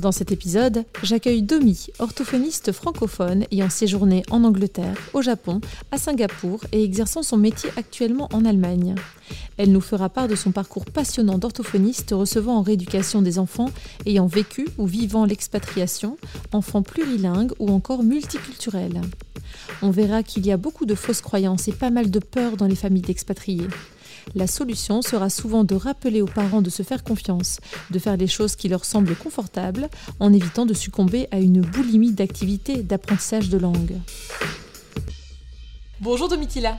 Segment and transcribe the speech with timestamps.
[0.00, 5.60] Dans cet épisode, j'accueille Domi, orthophoniste francophone ayant séjourné en Angleterre, au Japon,
[5.92, 8.94] à Singapour et exerçant son métier actuellement en Allemagne.
[9.58, 13.68] Elle nous fera part de son parcours passionnant d'orthophoniste recevant en rééducation des enfants
[14.06, 16.16] ayant vécu ou vivant l'expatriation,
[16.52, 19.02] enfants plurilingues ou encore multiculturels.
[19.82, 22.66] On verra qu'il y a beaucoup de fausses croyances et pas mal de peur dans
[22.66, 23.68] les familles d'expatriés.
[24.34, 28.26] La solution sera souvent de rappeler aux parents de se faire confiance, de faire les
[28.26, 29.88] choses qui leur semblent confortables,
[30.20, 33.96] en évitant de succomber à une boulimie d'activité d'apprentissage de langue.
[36.00, 36.78] Bonjour Domitila.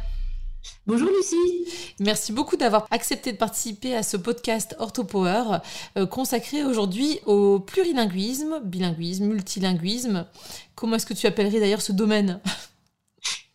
[0.87, 1.93] Bonjour Lucie.
[1.99, 5.59] Merci beaucoup d'avoir accepté de participer à ce podcast OrthoPower
[5.97, 10.25] euh, consacré aujourd'hui au plurilinguisme, bilinguisme, multilinguisme.
[10.75, 12.39] Comment est-ce que tu appellerais d'ailleurs ce domaine?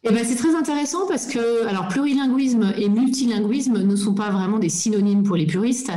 [0.08, 4.60] Eh ben, c'est très intéressant parce que alors plurilinguisme et multilinguisme ne sont pas vraiment
[4.60, 5.90] des synonymes pour les puristes.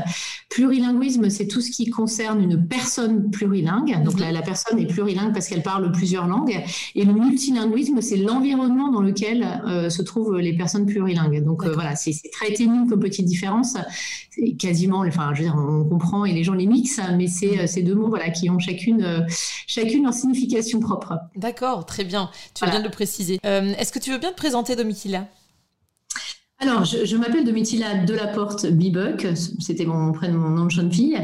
[0.50, 4.04] Plurilinguisme, c'est tout ce qui concerne une personne plurilingue.
[4.04, 6.60] Donc la, personne est plurilingue parce qu'elle parle plusieurs langues.
[6.96, 11.44] Et le multilinguisme, c'est l'environnement dans lequel euh, se trouvent les personnes plurilingues.
[11.44, 13.78] Donc euh, voilà, c'est très ténu comme petite différence.
[14.32, 17.60] C'est quasiment, enfin, je veux dire, on comprend et les gens les mixent, mais c'est
[17.60, 19.28] euh, ces deux mots voilà qui ont chacune,
[19.68, 21.14] chacune leur signification propre.
[21.36, 22.32] D'accord, très bien.
[22.56, 23.40] Tu viens de le préciser.
[23.44, 25.28] Est-ce que tu veux bien te présenter, Domitila
[26.62, 29.28] alors, je, m'appelle Domitila Delaporte Bibuck,
[29.60, 31.18] c'était mon prénom, mon nom de jeune fille.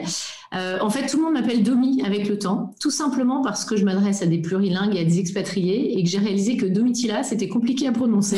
[0.53, 3.75] Euh, en fait, tout le monde m'appelle Domi avec le temps, tout simplement parce que
[3.75, 7.23] je m'adresse à des plurilingues et à des expatriés et que j'ai réalisé que Domitila,
[7.23, 8.37] c'était compliqué à prononcer.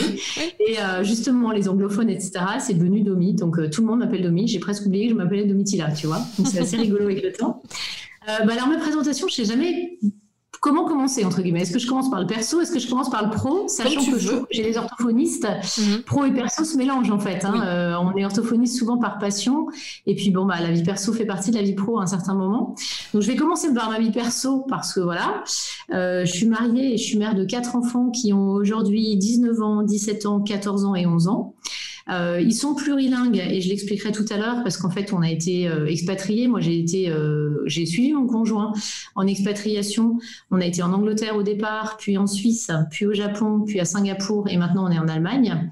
[0.60, 3.36] Et euh, justement, les anglophones, etc., c'est devenu Domi.
[3.36, 4.48] Donc, euh, tout le monde m'appelle Domi.
[4.48, 6.22] J'ai presque oublié que je m'appelais Domitila, tu vois.
[6.40, 7.62] Donc, c'est assez rigolo avec le temps.
[8.26, 10.00] Bah, alors, ma présentation, je ne sais jamais
[10.68, 11.62] comment commencer entre guillemets?
[11.62, 12.60] Est-ce que je commence par le perso?
[12.60, 13.68] Est-ce que je commence par le pro?
[13.68, 14.20] Sachant que
[14.52, 15.48] j'ai les orthophonistes,
[15.78, 16.02] mhm.
[16.04, 17.46] pro et perso se mélangent en fait.
[17.46, 17.64] Hein.
[17.66, 19.68] Euh, on est orthophoniste souvent par passion,
[20.06, 22.08] et puis bon bah la vie perso fait partie de la vie pro à un
[22.08, 22.76] certain moment.
[23.14, 25.44] Donc je vais commencer par ma vie perso parce que voilà,
[25.94, 29.62] euh, je suis mariée et je suis mère de quatre enfants qui ont aujourd'hui 19
[29.62, 31.56] ans, 17 ans, 14 ans et 11 ans.
[32.10, 35.30] Euh, ils sont plurilingues et je l'expliquerai tout à l'heure parce qu'en fait on a
[35.30, 36.48] été euh, expatriés.
[36.48, 38.74] Moi j'ai été, euh, j'ai suivi mon conjoint
[39.16, 40.18] en expatriation.
[40.52, 43.86] On a été en Angleterre au départ, puis en Suisse, puis au Japon, puis à
[43.86, 45.70] Singapour et maintenant on est en Allemagne.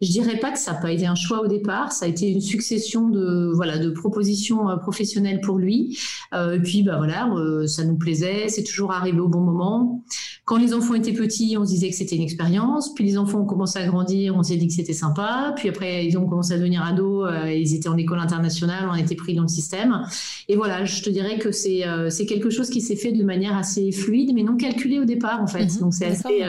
[0.00, 2.28] Je dirais pas que ça n'a pas été un choix au départ, ça a été
[2.28, 5.98] une succession de voilà de propositions euh, professionnelles pour lui.
[6.32, 10.04] Euh, et puis bah voilà, euh, ça nous plaisait, c'est toujours arrivé au bon moment.
[10.44, 12.92] Quand les enfants étaient petits, on se disait que c'était une expérience.
[12.94, 15.54] Puis les enfants ont commencé à grandir, on s'est dit que c'était sympa.
[15.56, 19.14] Puis après, ils ont commencé à devenir ados, ils étaient en école internationale, on était
[19.14, 20.02] pris dans le système.
[20.48, 23.56] Et voilà, je te dirais que c'est c'est quelque chose qui s'est fait de manière
[23.56, 25.64] assez fluide, mais non calculée au départ en fait.
[25.64, 25.80] Mhm.
[25.80, 26.42] Donc c'est assez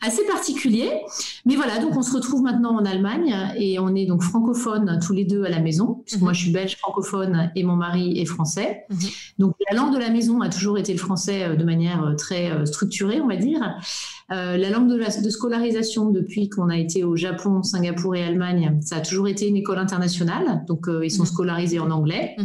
[0.00, 0.90] assez particulier.
[1.44, 5.12] Mais voilà, donc on se retrouve maintenant en Allemagne et on est donc francophones tous
[5.12, 8.24] les deux à la maison, puisque moi je suis belge francophone et mon mari est
[8.24, 8.84] français.
[8.90, 8.98] Mhm.
[9.38, 12.14] Donc la langue de la maison a toujours été le français euh, de manière euh,
[12.14, 13.60] très euh, structurée, on va dire.
[14.30, 18.78] la langue de, la, de scolarisation depuis qu'on a été au Japon, Singapour et Allemagne,
[18.82, 20.64] ça a toujours été une école internationale.
[20.68, 21.28] Donc ils sont mhm.
[21.28, 22.36] scolarisés en anglais.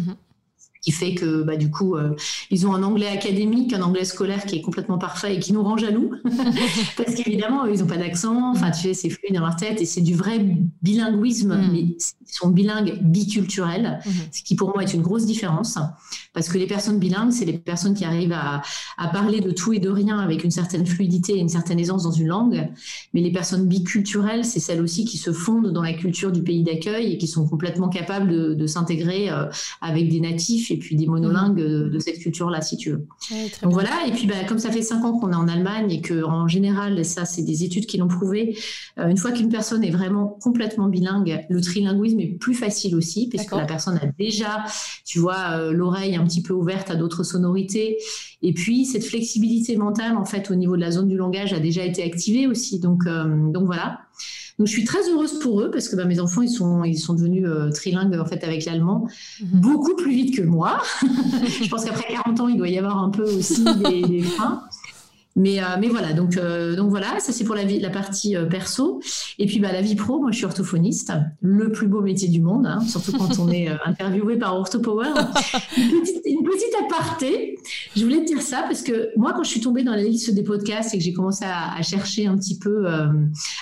[0.83, 2.13] Qui fait que bah, du coup, euh,
[2.51, 5.63] ils ont un anglais académique, un anglais scolaire qui est complètement parfait et qui nous
[5.63, 6.11] rend jaloux.
[6.97, 9.85] Parce qu'évidemment, ils n'ont pas d'accent, enfin, tu sais, c'est fluide dans leur tête et
[9.85, 10.39] c'est du vrai
[10.81, 11.71] bilinguisme, mm.
[11.71, 14.11] mais ils sont bilingues biculturels, mm-hmm.
[14.31, 15.77] ce qui pour moi est une grosse différence.
[16.33, 18.61] Parce que les personnes bilingues, c'est les personnes qui arrivent à,
[18.97, 22.03] à, parler de tout et de rien avec une certaine fluidité et une certaine aisance
[22.03, 22.69] dans une langue.
[23.13, 26.63] Mais les personnes biculturelles, c'est celles aussi qui se fondent dans la culture du pays
[26.63, 29.45] d'accueil et qui sont complètement capables de, de s'intégrer euh,
[29.81, 31.89] avec des natifs et puis des monolingues mhm.
[31.89, 33.07] de, cette culture-là, si tu veux.
[33.61, 36.01] Donc voilà, et puis bah, comme ça fait cinq ans qu'on est en Allemagne et
[36.01, 38.57] que en général, et ça c'est des études qui l'ont prouvé,
[38.99, 43.29] euh, une fois qu'une personne est vraiment complètement bilingue, le trilinguisme est plus facile aussi,
[43.29, 44.65] puisque la personne a déjà,
[45.05, 47.97] tu vois, euh, l'oreille un petit peu ouverte à d'autres sonorités.
[48.41, 51.59] Et puis cette flexibilité mentale, en fait, au niveau de la zone du langage, a
[51.59, 52.79] déjà été activée aussi.
[52.79, 53.99] Donc, euh, donc voilà.
[54.59, 56.97] Donc je suis très heureuse pour eux parce que bah, mes enfants ils sont ils
[56.97, 59.07] sont devenus euh, trilingues en fait avec l'allemand
[59.41, 59.61] mhm.
[59.61, 60.81] beaucoup plus vite que moi.
[61.01, 63.63] je pense qu'après 40 ans il doit y avoir un peu aussi
[64.07, 64.63] des, freins.
[65.35, 68.35] Mais, euh, mais voilà, donc, euh, donc voilà, ça c'est pour la, vie, la partie
[68.35, 69.01] euh, perso.
[69.39, 72.39] Et puis bah, la vie pro, moi je suis orthophoniste, le plus beau métier du
[72.39, 75.07] monde, hein, surtout quand on est interviewé par OrthoPower.
[75.77, 77.57] Une petite, une petite aparté,
[77.95, 80.33] je voulais te dire ça parce que moi quand je suis tombée dans la liste
[80.33, 82.85] des podcasts et que j'ai commencé à, chercher un petit peu,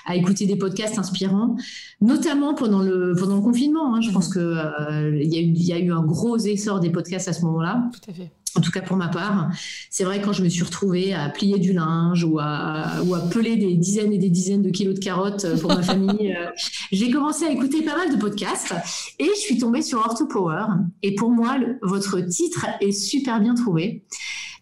[0.06, 1.56] à écouter des podcasts inspirants,
[2.02, 5.22] notamment pendant le, pendant le confinement, hein, je pense mhm.
[5.22, 7.90] qu'il y, y, a eu un gros essor des podcasts à ce moment-là.
[7.94, 9.50] Tout à fait en tout cas pour ma part.
[9.90, 13.22] C'est vrai quand je me suis retrouvée à plier du linge ou à, ou à
[13.30, 16.50] peler des dizaines et des dizaines de kilos de carottes pour ma famille, euh,
[16.92, 18.74] j'ai commencé à écouter pas mal de podcasts
[19.20, 20.66] et je suis tombée sur Orthopower.
[21.04, 24.04] Et pour moi, votre titre est super bien trouvé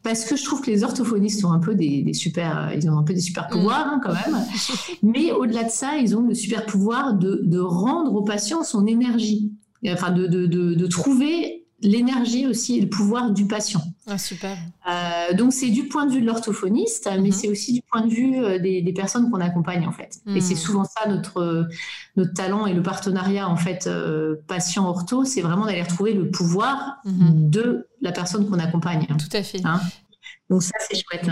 [0.03, 3.03] parce que je trouve que les orthophonistes ont un peu des, super, ils ont un
[3.03, 4.43] peu des super pouvoirs hein, quand même.
[5.03, 8.87] Mais au-delà de ça, ils ont le super pouvoir de, de rendre au patient son
[8.87, 9.51] énergie,
[9.87, 13.81] enfin de, de, de trouver l'énergie aussi et le pouvoir du patient.
[14.07, 14.57] Ah, super.
[14.89, 17.31] Euh, donc c'est du point de vue de l'orthophoniste, mais mhm.
[17.31, 20.19] c'est aussi du point de vue euh, des, personnes qu'on accompagne en fait.
[20.27, 20.59] Et c'est mhm.
[20.59, 21.67] souvent ça notre
[22.15, 26.29] notre talent et le partenariat en fait euh, patient ortho, c'est vraiment d'aller retrouver le
[26.29, 27.49] pouvoir mhm.
[27.49, 29.05] de la personne qu'on accompagne.
[29.07, 29.61] Tout à fait.
[29.63, 29.79] Hein
[30.49, 31.29] donc ça, c'est chouette.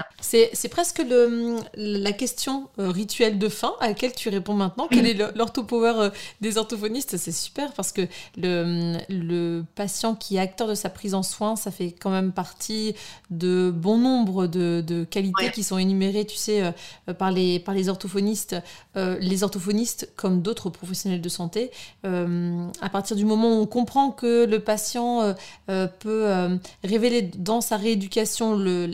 [0.54, 4.88] C'est presque le, la question euh, rituelle de fin à laquelle tu réponds maintenant.
[4.92, 6.10] Quel est l'orthopower euh,
[6.40, 7.18] des orthophonistes?
[7.18, 8.02] C'est super parce que
[8.38, 12.32] le, le, patient qui est acteur de sa prise en soin, ça fait quand même
[12.32, 12.94] partie
[13.32, 17.74] de bon nombre de, de qualités qui sont énumérées, tu sais, euh, par, les, par
[17.74, 18.56] les orthophonistes.
[18.96, 21.72] les orthophonistes, comme d'autres professionnels de santé,
[22.04, 25.36] à partir du moment où on comprend que le patient
[25.68, 28.88] peut révéler dans sa rééducation le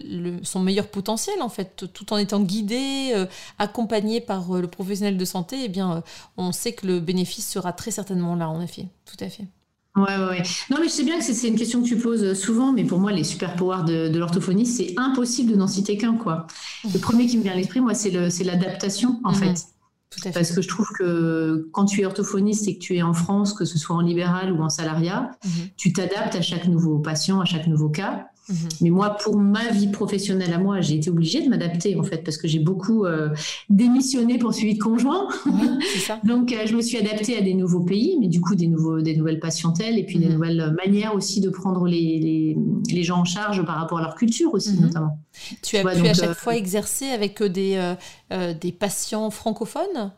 [0.43, 3.25] son meilleur potentiel en fait, tout en étant guidé, euh,
[3.59, 6.01] accompagné par euh, le professionnel de santé, eh bien, euh,
[6.37, 8.87] on sait que le bénéfice sera très certainement là, en effet.
[9.05, 9.47] Tout à fait.
[9.95, 12.73] Ouais, ouais, Non, mais je sais bien que c'est une question que tu poses souvent,
[12.73, 16.47] mais pour moi, les super pouvoirs de, l'orthophonie, c'est impossible de n'en citer qu'un, quoi.
[16.91, 18.11] Le premier qui me vient à l'esprit, moi, c'est
[18.43, 19.37] l'adaptation, en mhm.
[19.37, 19.65] fait.
[20.33, 23.53] Parce que je trouve que quand tu es orthophoniste et que tu es en France,
[23.53, 25.51] que ce soit en libéral ou en salariat, mhm.
[25.77, 28.27] tu t'adaptes à chaque nouveau patient, à chaque nouveau cas.
[28.49, 28.69] Mhm.
[28.81, 32.17] Mais moi, pour ma vie professionnelle à moi, j'ai été obligée de m'adapter en fait
[32.23, 33.29] parce que j'ai beaucoup euh,
[33.69, 35.29] démissionné pour suivi de conjoint.
[36.23, 39.01] Donc, euh, je me suis adaptée à des nouveaux pays, mais du coup des nouveaux,
[39.01, 40.33] des nouvelles patientèles et puis des mhm.
[40.33, 42.57] nouvelles manières aussi de prendre les, les,
[42.91, 45.17] les, gens en charge par rapport à leur culture aussi notamment.
[45.61, 47.93] Tu as pu à chaque euh, fois exercer avec des
[48.29, 50.11] des patients francophones?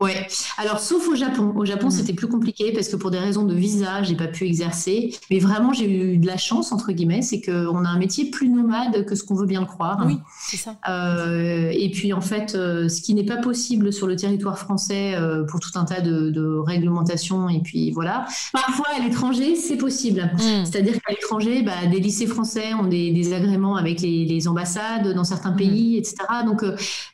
[0.00, 0.28] Ouais.
[0.58, 1.52] Alors, sauf au Japon.
[1.56, 1.90] Au Japon, mm.
[1.90, 5.12] c'était plus compliqué parce que pour des raisons de visa, j'ai pas pu exercer.
[5.28, 8.48] Mais vraiment, j'ai eu de la chance entre guillemets, c'est qu'on a un métier plus
[8.48, 10.04] nomade que ce qu'on veut bien le croire.
[10.06, 10.76] Oui, c'est ça.
[10.88, 15.14] Euh, et puis, en fait, euh, ce qui n'est pas possible sur le territoire français
[15.16, 17.48] euh, pour tout un tas de, de, réglementations.
[17.48, 18.26] Et puis voilà.
[18.52, 20.30] Parfois, à l'étranger, c'est possible.
[20.34, 20.64] Mm.
[20.64, 25.12] C'est-à-dire qu'à l'étranger, bah, des lycées français ont des, des agréments avec les, les, ambassades
[25.12, 25.56] dans certains mm.
[25.56, 26.16] pays, etc.
[26.46, 26.64] Donc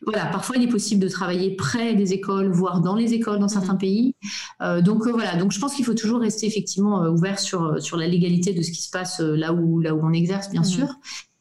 [0.05, 3.49] voilà, parfois, il est possible de travailler près des écoles, voire dans les écoles dans
[3.49, 3.79] certains mhm.
[3.79, 4.15] pays.
[4.63, 7.83] Euh, donc euh, voilà, donc je pense qu'il faut toujours rester effectivement euh, ouvert sur,
[7.83, 10.63] sur la légalité de ce qui se passe là où, là où on exerce, bien
[10.63, 10.67] mhm.
[10.67, 10.89] sûr.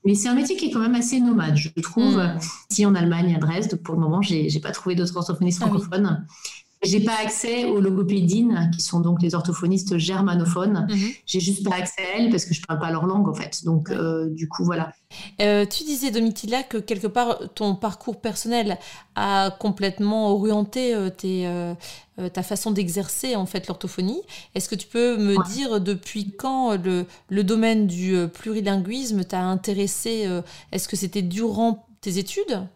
[0.05, 2.17] Mais c'est un métier qui est quand même assez nomade, je trouve.
[2.17, 2.37] Mhm.
[2.69, 5.67] Si en Allemagne, à Dresde, pour le moment, j'ai n'ai pas trouvé d'autres orthophonistes ah
[5.67, 6.25] francophones.
[6.83, 10.87] J'ai pas accès aux logopédines, qui sont donc les orthophonistes germanophones.
[10.89, 11.11] Mhm.
[11.25, 13.63] J'ai juste pas accès à elles parce que je parle pas leur langue en fait.
[13.63, 14.91] Donc euh, du coup voilà.
[15.41, 18.77] Euh, tu disais Domitila que quelque part ton parcours personnel
[19.15, 21.75] a complètement orienté euh,
[22.33, 24.21] ta façon d'exercer en fait l'orthophonie.
[24.55, 30.27] Est-ce que tu peux me dire depuis quand le, le domaine du plurilinguisme t'a intéressé
[30.71, 32.67] Est-ce que c'était durant tes études?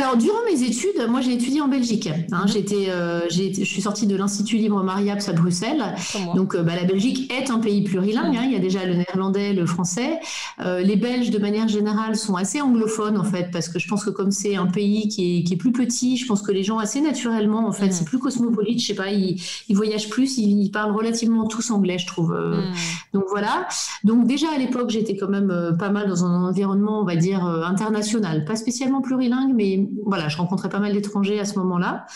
[0.00, 2.08] Alors, durant mes études, moi j'ai étudié en Belgique.
[2.32, 2.42] Hein.
[2.42, 2.48] Mhm.
[2.48, 5.94] J'étais, euh, je suis sortie de l'Institut Libre Mariaps à Bruxelles.
[6.34, 8.36] Donc, euh, bah, la Belgique est un pays plurilingue.
[8.36, 8.44] Hein.
[8.44, 10.18] Il y a déjà le néerlandais, le français.
[10.60, 14.04] Euh, les Belges, de manière générale, sont assez anglophones en fait, parce que je pense
[14.04, 16.62] que comme c'est un pays qui est, qui est, plus petit, je pense que les
[16.62, 17.92] gens assez naturellement, en fait, mhm.
[17.92, 18.80] c'est plus cosmopolite.
[18.80, 22.32] Je sais pas, ils, ils voyagent plus, ils, parlent relativement tous anglais, je trouve.
[22.32, 22.72] Mhm.
[23.12, 23.66] Donc voilà.
[24.04, 27.44] Donc déjà à l'époque, j'étais quand même pas mal dans un environnement, on va dire
[27.44, 32.06] international, pas spécialement plurilingue, mais voilà, je rencontrais pas mal d'étrangers à ce moment-là.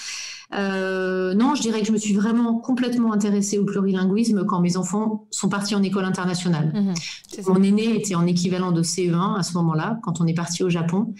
[0.55, 4.77] Euh, non, je dirais que je me suis vraiment complètement intéressée au plurilinguisme quand mes
[4.77, 6.73] enfants sont partis en école internationale.
[6.75, 6.95] Mhm,
[7.49, 10.71] Mon aîné était en équivalent de CE1 à ce moment-là, quand on est parti au
[10.71, 11.15] Japon.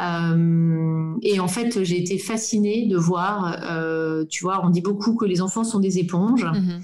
[0.00, 5.14] Euh, et en fait, j'ai été fascinée de voir, euh, tu vois, on dit beaucoup
[5.14, 6.44] que les enfants sont des éponges.
[6.44, 6.80] Mhm.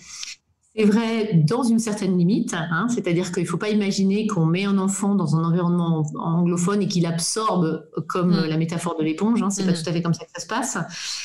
[0.75, 4.65] C'est vrai dans une certaine limite, hein, c'est-à-dire qu'il ne faut pas imaginer qu'on met
[4.65, 8.47] un enfant dans un environnement anglophone et qu'il absorbe comme mm.
[8.47, 9.43] la métaphore de l'éponge.
[9.43, 9.83] Hein, c'est pas mm.
[9.83, 10.79] tout à fait comme ça que ça se passe.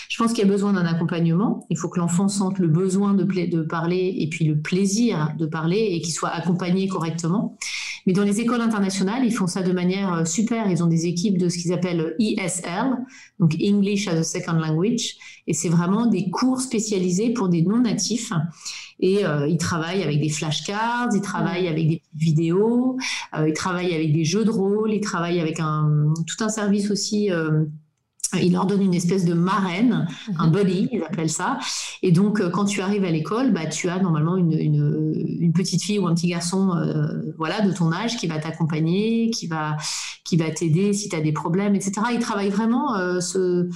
[0.09, 1.65] Je pense qu'il y a besoin d'un accompagnement.
[1.69, 5.45] Il faut que l'enfant sente le besoin de, de, parler et puis le plaisir de
[5.45, 7.57] parler et qu'il soit accompagné correctement.
[8.05, 10.69] Mais dans les écoles internationales, ils font ça de manière super.
[10.69, 12.97] Ils ont des équipes de ce qu'ils appellent ESL,
[13.39, 18.33] donc English as a Second Language, et c'est vraiment des cours spécialisés pour des non-natifs.
[18.99, 22.97] Et euh, ils travaillent avec des flashcards, ils travaillent avec des vidéos,
[23.37, 26.89] euh, ils travaillent avec des jeux de rôle, ils travaillent avec un, tout un service
[26.89, 27.31] aussi.
[27.31, 27.65] Euh,
[28.33, 30.05] ils leur donnent une espèce de marraine,
[30.37, 30.53] un mhm.
[30.53, 31.59] buddy, ils appellent ça.
[32.01, 35.97] Et donc, quand tu arrives à l'école, bah, tu as normalement une, une, petite fille
[35.97, 36.73] ou un petit garçon
[37.37, 39.77] voilà, de ton âge qui va t'accompagner, qui va,
[40.25, 41.93] qui va t'aider si tu as des problèmes, etc.
[42.13, 43.69] Ils travaillent vraiment ce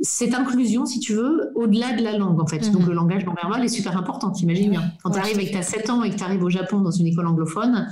[0.00, 2.70] cette inclusion, si tu veux, au-delà de la langue, en fait.
[2.70, 2.88] Donc, mhm.
[2.88, 4.92] le langage non verbal est super important, t'imagines bien.
[5.02, 7.06] Quand tu arrives avec ta 7 ans et que tu arrives au Japon dans une
[7.06, 7.88] école anglophone,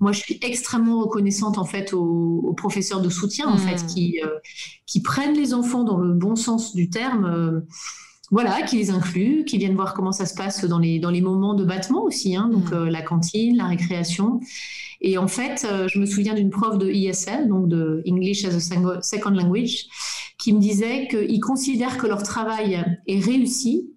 [0.00, 3.88] moi, je suis extrêmement reconnaissante, en fait, aux, professeurs de soutien, en fait, mhm.
[3.88, 4.28] qui, euh,
[4.86, 7.24] qui prennent les enfants dans le bon sens du terme.
[7.24, 7.60] Euh,
[8.32, 11.20] voilà, qui les incluent, qui viennent voir comment ça se passe dans les, dans les
[11.20, 12.74] moments de battement aussi, hein, donc mhm.
[12.74, 14.40] euh, la cantine, la récréation.
[15.00, 19.02] Et en fait, je me souviens d'une prof de ISL, donc de English as a
[19.02, 19.86] Second Language,
[20.38, 23.90] qui me disaient qu'ils considèrent que leur travail est réussi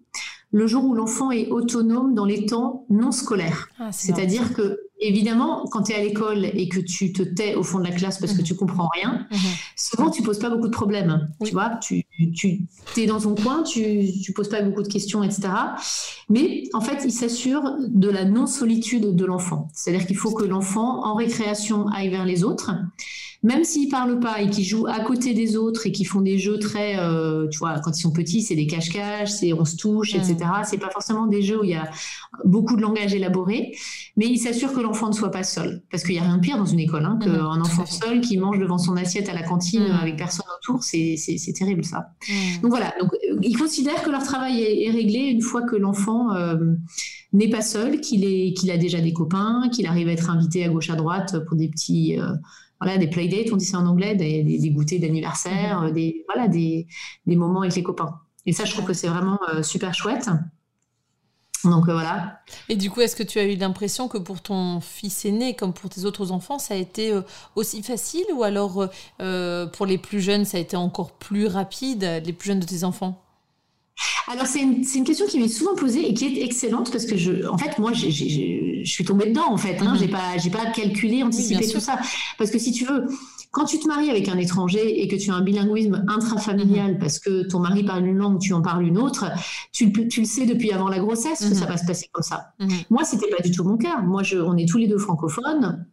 [0.51, 3.69] le jour où l'enfant est autonome dans les temps non scolaires.
[3.77, 7.62] Ah, C'est-à-dire que, évidemment, quand tu es à l'école et que tu te tais au
[7.62, 8.46] fond de la classe parce que mhm.
[8.46, 9.38] tu comprends rien, mhm.
[9.75, 11.29] souvent tu poses pas beaucoup de problèmes.
[11.46, 12.03] Tu vois, tu,
[12.34, 12.67] tu
[12.98, 15.50] es dans ton coin, tu, tu poses pas beaucoup de questions, etc.
[16.29, 19.67] Mais en fait, il s'assure de la non-solitude de l'enfant.
[19.74, 22.72] C'est-à-dire qu'il faut que l'enfant, en récréation, aille vers les autres
[23.41, 26.38] même s'ils parlent pas et qu'ils jouent à côté des autres et qu'ils font des
[26.38, 29.77] jeux très, euh, tu vois, quand ils sont petits, c'est des cache-cache, c'est on se
[29.77, 30.36] touche, etc.
[30.36, 30.63] Mm.
[30.65, 31.89] C'est pas forcément des jeux où il y a
[32.43, 33.77] beaucoup de langage élaboré,
[34.17, 36.41] mais ils s'assurent que l'enfant ne soit pas seul, parce qu'il y a rien de
[36.41, 39.34] pire dans une école hein, qu'un mm, enfant seul qui mange devant son assiette à
[39.34, 40.00] la cantine mm.
[40.01, 41.15] avec personne autour, c'est
[41.55, 42.10] terrible ça.
[42.62, 46.34] Donc voilà, donc euh, ils considèrent que leur travail est, réglé une fois que l'enfant
[46.34, 46.58] euh,
[47.31, 50.67] n'est pas seul, qu'il qu'il a déjà des copains, qu'il arrive à être invité à
[50.67, 52.17] gauche à droite pour des petits
[52.79, 55.91] voilà, des playdates, on dit ça en anglais, des, des, goûters d'anniversaire, mhm.
[55.91, 56.88] des, voilà, des,
[57.25, 58.19] des, moments avec les copains.
[58.45, 60.29] Et ça, je trouve que c'est vraiment euh, super chouette.
[61.65, 62.39] Donc euh, voilà.
[62.69, 65.74] Et du coup, est-ce que tu as eu l'impression que pour ton fils aîné, comme
[65.74, 67.21] pour tes autres enfants, ça a été euh,
[67.55, 72.33] aussi facile ou alors pour les plus jeunes, ça a été encore plus rapide, les
[72.33, 73.21] plus jeunes de tes enfants?
[74.31, 77.17] Alors, c'est une, une, question qui m'est souvent posée et qui est excellente parce que,
[77.17, 78.09] je, en fait, moi, je
[78.83, 79.81] suis tombée dedans, en fait.
[79.81, 80.00] Hein, mhm.
[80.00, 81.98] J'ai pas, j'ai pas calculé, anticipé tout ça.
[82.38, 83.07] Parce que si tu veux,
[83.50, 87.00] quand tu te maries avec un étranger et que tu as un bilinguisme intrafamilial mhm.
[87.00, 89.25] parce que ton mari parle une langue, tu en parles une autre,
[89.71, 91.71] tu, tu le sais depuis avant la grossesse que ça mhm.
[91.71, 92.53] va se passer comme ça.
[92.91, 94.00] Moi, c'était pas du tout mon cas.
[94.01, 95.88] Moi, je, on est tous les deux francophones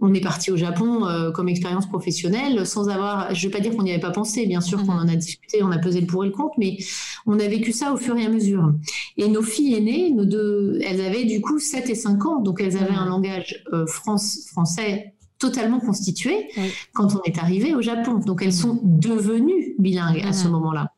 [0.00, 3.62] on est parti au Japon euh, comme expérience professionnelle sans avoir, je ne veux pas
[3.62, 5.00] dire qu'on n'y avait pas pensé, bien sûr qu'on mhm.
[5.00, 6.78] en a discuté, on a pesé le pour et le contre, mais
[7.26, 8.72] on a vécu ça au fur et à mesure.
[9.16, 12.60] Et nos filles aînées, nos deux, elles avaient du coup 7 et 5 ans, donc
[12.60, 16.48] elles avaient un langage euh, français totalement constitué
[16.94, 18.20] quand on est arrivé au Japon.
[18.24, 18.52] Donc elles mhm.
[18.52, 20.92] sont devenues bilingues à ce moment-là.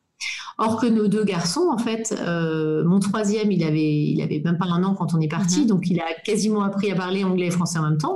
[0.57, 4.57] Or que nos deux garçons, en fait, euh, mon troisième, il avait, il avait même
[4.57, 5.67] pas un an quand on est parti, mhm.
[5.67, 8.15] donc il a quasiment appris à parler anglais et français en même temps.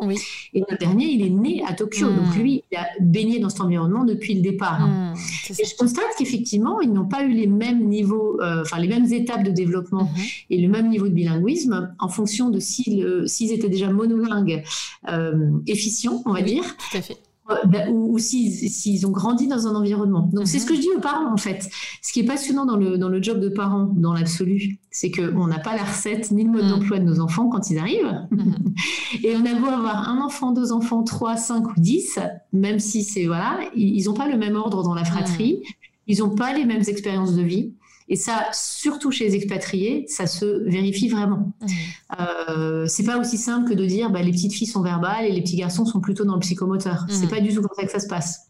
[0.53, 2.41] Et notre dernier, il est né à Tokyo, donc mhm.
[2.41, 4.81] lui, il a baigné dans cet environnement depuis le départ.
[4.81, 5.13] Hein.
[5.15, 8.87] Mhm, et je constate qu'effectivement, ils n'ont pas eu les mêmes niveaux, euh, enfin les
[8.87, 10.09] mêmes étapes de développement
[10.49, 14.63] et le même niveau de bilinguisme en fonction de s'ils étaient déjà monolingues
[15.09, 16.63] euh, efficients, on va dire.
[16.63, 17.17] Tout à fait
[17.65, 20.29] bah, ou, s'ils ont grandi dans un environnement.
[20.33, 21.69] Donc c'est ce que je dis aux parents en fait.
[22.01, 25.47] Ce qui est passionnant dans le, dans le job de parent, dans l'absolu, c'est qu'on
[25.47, 26.69] n'a pas la recette ni le mode mm.
[26.69, 28.27] d'emploi de nos enfants quand ils arrivent.
[28.31, 29.23] Mm-hmm.
[29.23, 32.19] Et on a beau avoir un enfant, deux enfants, trois, cinq ou dix,
[32.53, 35.63] même si c'est voilà, ils n'ont pas le même ordre dans la fratrie,
[36.07, 37.73] ils n'ont pas les mêmes expériences de vie.
[38.09, 41.53] Et ça, surtout chez les expatriés, ça se vérifie vraiment.
[41.61, 41.67] Mmh.
[42.19, 45.31] Euh, c'est pas aussi simple que de dire bah, les petites filles sont verbales et
[45.31, 47.05] les petits garçons sont plutôt dans le psychomoteur.
[47.07, 47.29] Ce C'est mmh.
[47.29, 48.47] pas du tout comme ça que ça se passe.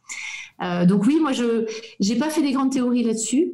[0.61, 1.65] Euh, donc oui, moi je
[2.01, 3.51] n'ai pas fait des grandes théories là-dessus.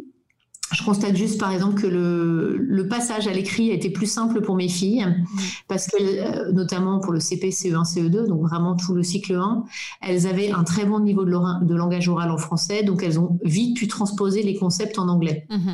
[0.72, 4.56] Je constate juste, par exemple, que le, passage à l'écrit a été plus simple pour
[4.56, 5.38] mes filles, mmh.
[5.68, 9.66] parce que, euh, notamment pour le CP, CE1, CE2, donc vraiment tout le cycle 1,
[10.02, 13.40] elles avaient un très bon niveau de, de langage oral en français, donc elles ont
[13.44, 15.46] vite pu transposer les concepts en anglais.
[15.50, 15.74] Mmh.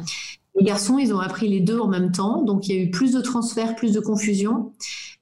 [0.60, 2.92] Les garçons, ils ont appris les deux en même temps, donc il y a eu
[2.92, 4.74] plus de transferts, plus de confusion,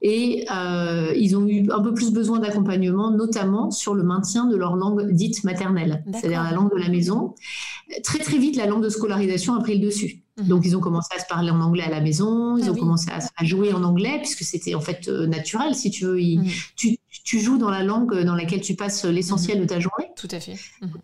[0.02, 4.56] et euh, ils ont eu un peu plus besoin d'accompagnement, notamment sur le maintien de
[4.56, 7.34] leur langue dite maternelle, c'est-à-dire la langue de la maison.
[8.04, 10.22] Très très vite, la langue de scolarisation a pris le dessus.
[10.38, 10.48] Mhm.
[10.48, 12.74] Donc, ils ont commencé à se parler en anglais à la maison, ils ah ont
[12.76, 16.20] commencé à, jouer en anglais, puisque c'était en fait euh, naturel, si tu veux.
[16.20, 16.46] Mhm.
[16.76, 19.64] tu, tu, joues dans la langue dans laquelle tu passes l'essentiel mhm.
[19.64, 20.06] de ta journée.
[20.16, 20.54] Tout à fait.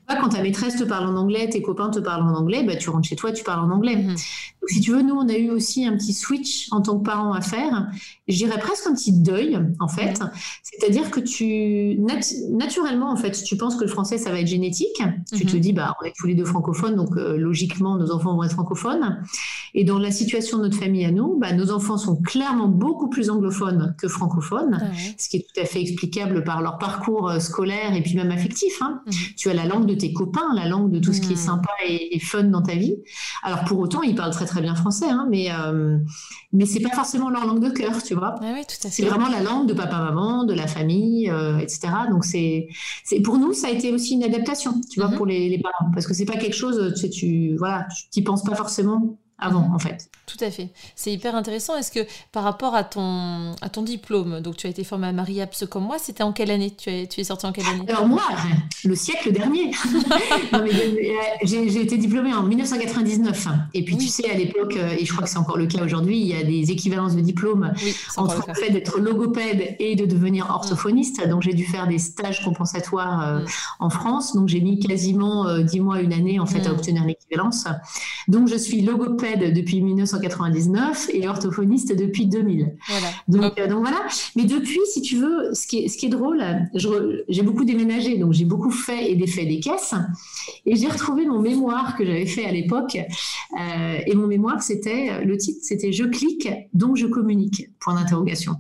[0.09, 2.91] Quand ta maîtresse te parle en anglais, tes copains te parlent en anglais, bah, tu
[2.91, 4.05] rentres chez toi, tu parles en anglais.
[4.69, 7.33] Si tu veux, nous, on a eu aussi un petit switch en tant que parents
[7.33, 7.89] à faire.
[8.29, 10.21] Je dirais presque un petit deuil, en fait.
[10.63, 11.99] C'est-à-dire que tu,
[12.51, 15.03] naturellement, en fait, tu penses que le français, ça va être génétique.
[15.33, 15.61] Tu te mhm.
[15.61, 18.53] dis, bah, on est tous les deux francophones, donc euh, logiquement, nos enfants vont être
[18.53, 19.23] francophones.
[19.75, 23.09] Et dans la situation de notre famille à nous, bah, nos enfants sont clairement beaucoup
[23.09, 24.87] plus anglophones que francophones, ah
[25.19, 28.31] ce qui est tout à fait explicable par leur parcours euh, scolaire et puis même
[28.31, 28.81] affectif.
[28.81, 29.03] Hein.
[29.07, 29.13] Mhm.
[29.37, 31.43] Tu as la langue de tes copains, la langue de tout ce qui est mhm.
[31.43, 32.97] sympa et, et, fun dans ta vie.
[33.43, 35.99] Alors pour autant, ils parlent très très bien français, hein, mais euh,
[36.53, 38.35] mais c'est pas forcément leur langue de cœur, tu vois.
[38.41, 41.89] Ah c'est vraiment la langue de papa maman, de la famille, euh, etc.
[42.11, 42.69] Donc c'est
[43.05, 45.17] c'est pour nous ça a été aussi une adaptation, tu vois, mhm.
[45.17, 48.23] pour les, les, parents, parce que c'est pas quelque chose, tu sais, tu voilà, tu
[48.23, 49.75] penses pas forcément avant, mhm.
[49.75, 50.11] en fait.
[50.27, 50.71] Tout à fait.
[50.97, 51.77] C'est hyper intéressant.
[51.77, 52.01] Est-ce que
[52.33, 55.65] par rapport à ton, à ton diplôme, donc tu as été formé à Marie Apps
[55.71, 56.73] comme moi, c'était en quelle année?
[56.77, 57.85] Tu es, tu es sorti en quelle année?
[57.89, 58.23] Alors moi,
[58.85, 59.71] le siècle dernier.
[61.45, 63.47] j'ai été diplômée en 1999.
[63.73, 65.85] Et puis tu sais, à l'époque, euh, et je crois que c'est encore le cas
[65.85, 67.73] aujourd'hui, il y a des équivalences de diplôme
[68.17, 71.25] entre le, fait d'être logopède et de devenir orthophoniste.
[71.29, 73.47] Donc j'ai dû faire des stages compensatoires euh, mm.
[73.79, 74.35] en France.
[74.35, 76.73] Donc j'ai mis quasiment euh, dix mois, une année en fait à mm.
[76.73, 77.69] obtenir l'équivalence.
[78.27, 80.16] Donc je suis logopède depuis 1999
[81.13, 82.77] et orthophoniste depuis 2000.
[83.29, 84.07] Donc, euh, donc, voilà.
[84.37, 86.43] Mais depuis, si tu veux, ce qui est, ce qui est drôle,
[86.75, 89.95] j'ai beaucoup déménagé, donc j'ai beaucoup fait et défait des caisses.
[90.65, 92.97] Et j'ai retrouvé mon mémoire que j'avais fait à l'époque.
[92.97, 97.71] Euh, et mon mémoire, c'était, le titre, c'était Je clique, donc je communique.
[97.81, 98.57] Point d'interrogation.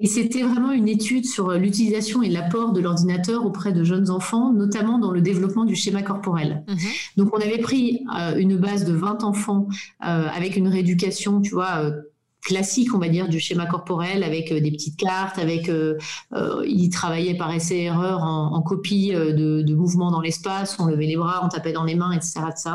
[0.00, 4.52] Et c'était vraiment une étude sur l'utilisation et l'apport de l'ordinateur auprès de jeunes enfants,
[4.52, 6.64] notamment dans le développement du schéma corporel.
[6.68, 6.76] Mhm.
[7.18, 9.68] Donc, on avait pris euh, une base de 20 enfants
[10.06, 11.92] euh, avec une rééducation, tu vois, euh,
[12.42, 15.70] classique, on va dire, du schéma corporel avec des petites cartes, avec
[16.66, 21.42] ils travaillaient par essai-erreur en, copie de, de, mouvements dans l'espace, on levait les bras,
[21.44, 22.70] on tapait dans les mains, etc., etc.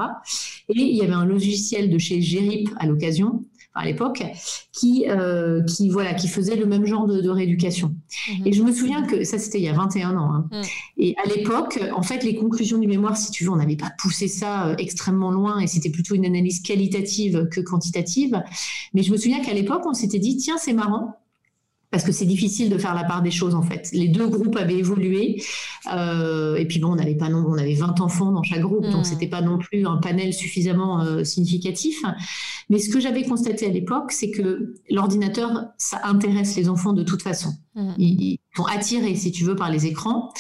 [0.70, 3.44] Et il y avait un logiciel de chez Gérip à l'occasion
[3.76, 4.24] à l'époque,
[4.72, 7.94] qui, euh, qui, voilà, qui faisait le même genre de, rééducation.
[8.30, 8.48] Mhm.
[8.48, 10.34] Et je me souviens que ça, c'était il y a 21 ans.
[10.34, 10.48] Hein.
[10.52, 10.64] Mhm.
[10.98, 13.92] Et à l'époque, en fait, les conclusions du mémoire, si tu veux, on n'avait pas
[14.00, 18.42] poussé ça euh, extrêmement loin et c'était plutôt une analyse qualitative que quantitative.
[18.94, 21.18] Mais je me souviens qu'à l'époque, on s'était dit, tiens, c'est marrant
[21.96, 23.90] parce que c'est difficile de faire la part des choses en fait.
[23.94, 25.42] Les deux groupes avaient évolué
[25.94, 28.84] euh, et puis bon, on n'avait pas non, on avait 20 enfants dans chaque groupe,
[28.84, 29.04] donc hmm.
[29.06, 32.04] c'était pas non plus un panel suffisamment euh, significatif.
[32.70, 37.04] Mais ce que j'avais constaté à l'époque, c'est que l'ordinateur, ça intéresse les enfants de
[37.04, 37.54] toute façon.
[37.76, 37.94] Hmm.
[37.98, 40.34] ils, sont attirés, si tu veux, par les écrans.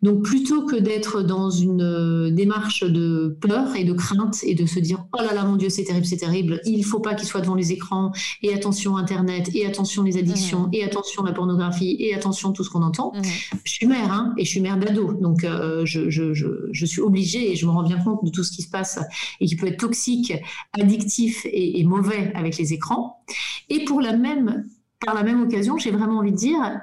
[0.00, 4.64] Donc plutôt que d'être dans une euh, démarche de peur et de crainte et de
[4.64, 7.26] se dire oh là là mon Dieu c'est terrible c'est terrible il faut pas qu'il
[7.26, 10.74] soit devant les écrans et attention internet et attention les addictions mmh.
[10.74, 13.12] et attention la pornographie et attention tout ce qu'on entend.
[13.12, 13.22] Mmh.
[13.64, 16.86] Je suis mère hein, et je suis mère d'ado donc euh, je, je, je, je,
[16.86, 19.00] suis obligée et je me rends bien compte de tout ce qui se passe
[19.40, 20.32] et qui peut être toxique,
[20.80, 23.24] addictif et, et mauvais avec les écrans.
[23.68, 24.64] Et pour la même
[25.04, 26.80] par la même occasion, j'ai vraiment envie de dire,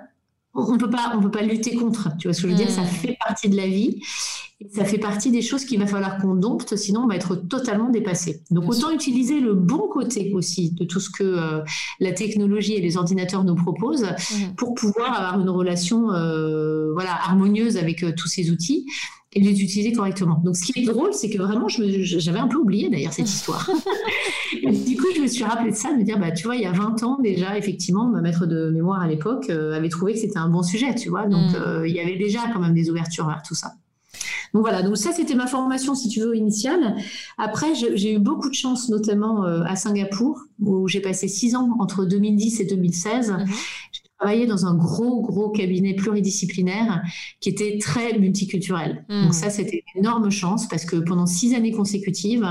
[0.56, 2.10] on peut pas, on peut pas lutter contre.
[2.18, 2.72] Tu vois ce que je veux dire?
[2.72, 2.88] Ça hmm.
[2.88, 4.02] fait partie de la vie.
[4.62, 7.36] Et ça fait partie des choses qu'il va falloir qu'on dompte, sinon on va être
[7.36, 8.42] totalement dépassé.
[8.52, 11.62] Donc autant utiliser le bon côté aussi de tout ce que euh,
[12.00, 14.56] la technologie et les ordinateurs nous proposent hmm.
[14.56, 18.86] pour pouvoir avoir une relation euh, voilà harmonieuse avec euh, tous ces outils
[19.36, 20.42] et les utiliser correctement.
[20.44, 23.70] Donc, ce qui est drôle, c'est que vraiment, j'avais un peu oublié d'ailleurs cette histoire.
[24.54, 26.62] du coup, je me suis rappelé de ça, de me dire, bah, tu vois, il
[26.62, 30.14] y a 20 ans déjà, effectivement, ma maître de mémoire à l'époque euh, avait trouvé
[30.14, 31.28] que c'était un bon sujet, tu vois.
[31.28, 31.56] Donc, mm.
[31.56, 33.74] euh, il y avait déjà quand même des ouvertures vers tout ça.
[34.54, 36.96] Donc voilà, donc ça c'était ma formation, si tu veux, initiale.
[37.38, 41.76] Après, j'ai eu beaucoup de chance, notamment euh, à Singapour, où j'ai passé six ans
[41.80, 43.36] entre 2010 et 2016
[44.18, 47.04] travaillé dans un gros, gros cabinet pluridisciplinaire
[47.40, 49.06] qui était très multiculturel.
[49.10, 49.24] Hmm.
[49.24, 52.50] Donc ça, c'était une énorme chance parce que pendant six années consécutives,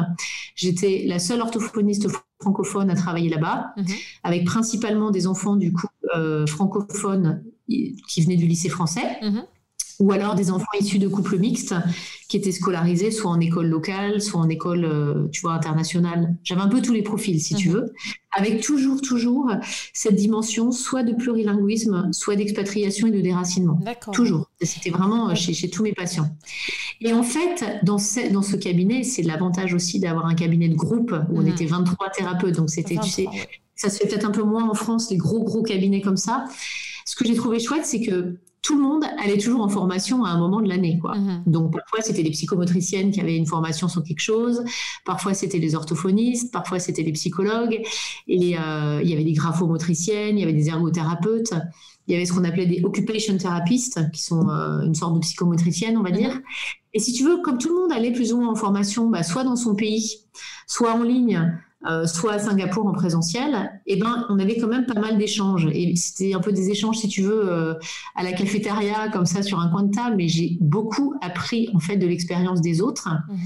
[0.54, 2.08] j'étais la seule orthophoniste
[2.40, 3.84] francophone à travailler là-bas, hmm.
[4.22, 9.18] avec principalement des enfants du coup euh, francophones qui venaient du lycée français.
[9.22, 9.40] Hmm
[10.00, 11.74] ou alors des enfants issus de couples mixtes
[12.28, 16.34] qui étaient scolarisés soit en école locale, soit en école, euh, tu vois, internationale.
[16.42, 17.74] J'avais un peu tous les profils, si tu mhm.
[17.74, 17.92] veux,
[18.32, 19.50] avec toujours, toujours
[19.92, 23.78] cette dimension soit de plurilinguisme, soit d'expatriation et de déracinement.
[24.12, 24.50] Toujours.
[24.60, 26.28] C'était vraiment euh, chez, tous mes patients.
[27.00, 30.76] Et en fait, dans ce, dans ce cabinet, c'est l'avantage aussi d'avoir un cabinet de
[30.76, 31.48] groupe où on mhm.
[31.48, 32.56] était 23 thérapeutes.
[32.56, 33.26] Donc c'était, tu sais,
[33.76, 36.46] ça se fait peut-être un peu moins en France, les gros, gros cabinets comme ça.
[37.04, 40.30] Ce que j'ai trouvé chouette, c'est que tout le monde allait toujours en formation à
[40.30, 40.98] un moment de l'année.
[40.98, 41.14] Quoi.
[41.14, 41.42] Mhm.
[41.46, 44.64] Donc parfois c'était les psychomotriciennes qui avaient une formation sur quelque chose,
[45.04, 47.82] parfois c'était les orthophonistes, parfois c'était les psychologues,
[48.26, 51.52] et euh, il y avait des graphomotriciennes, il y avait des ergothérapeutes,
[52.08, 55.20] il y avait ce qu'on appelait des occupation therapists, qui sont euh, une sorte de
[55.20, 56.16] psychomotriciennes, on va mhm.
[56.16, 56.40] dire.
[56.94, 59.22] Et si tu veux, comme tout le monde allait plus ou moins en formation, bah,
[59.22, 60.20] soit dans son pays,
[60.66, 61.52] soit en ligne,
[61.86, 65.68] euh, soit à Singapour en présentiel, eh ben, on avait quand même pas mal d'échanges.
[65.72, 67.74] Et c'était un peu des échanges, si tu veux, euh,
[68.14, 70.16] à la cafétéria, comme ça, sur un coin de table.
[70.16, 73.08] Mais j'ai beaucoup appris, en fait, de l'expérience des autres.
[73.28, 73.38] Mhm.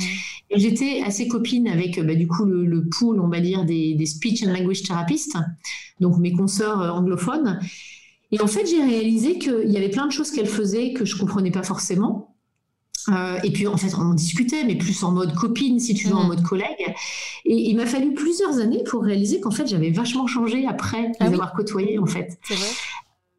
[0.50, 4.06] Et j'étais assez copine avec, bah, du coup, le, pool, on va dire, des, des
[4.06, 5.36] speech and language therapists,
[6.00, 7.58] donc mes consoeurs euh, anglophones.
[8.30, 11.16] Et en fait, j'ai réalisé qu'il y avait plein de choses qu'elles faisaient que je
[11.16, 12.36] comprenais pas forcément.
[13.08, 16.14] Euh, et puis en fait, on discutait, mais plus en mode copine, si tu veux,
[16.14, 16.28] en mm.
[16.28, 16.94] mode collègue.
[17.44, 21.26] Et il m'a fallu plusieurs années pour réaliser qu'en fait, j'avais vachement changé après ah
[21.26, 22.38] les avoir côtoyés, en fait.
[22.42, 22.68] C'est vrai.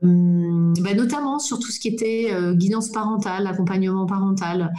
[0.01, 4.71] Hum, bah, notamment sur tout ce qui était euh, guidance parentale, accompagnement parental.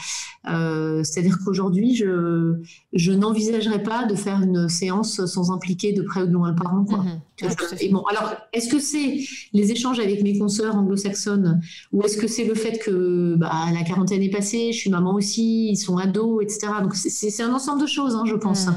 [0.48, 2.54] Euh, c'est-à-dire qu'aujourd'hui, je,
[2.94, 6.56] je n'envisagerais pas de faire une séance sans impliquer de près ou de loin le
[6.56, 6.86] parent.
[6.86, 7.04] Quoi.
[7.38, 7.92] Mm-hmm.
[7.92, 9.20] bon, alors, est-ce que c'est
[9.52, 11.60] les échanges avec mes consoeurs anglo-saxonnes
[11.92, 15.12] ou est-ce que c'est le fait que bah, la quarantaine est passée, je suis maman
[15.14, 16.72] aussi, ils sont ados, etc.
[16.82, 18.68] Donc, c'est un ensemble de choses, hein, je pense.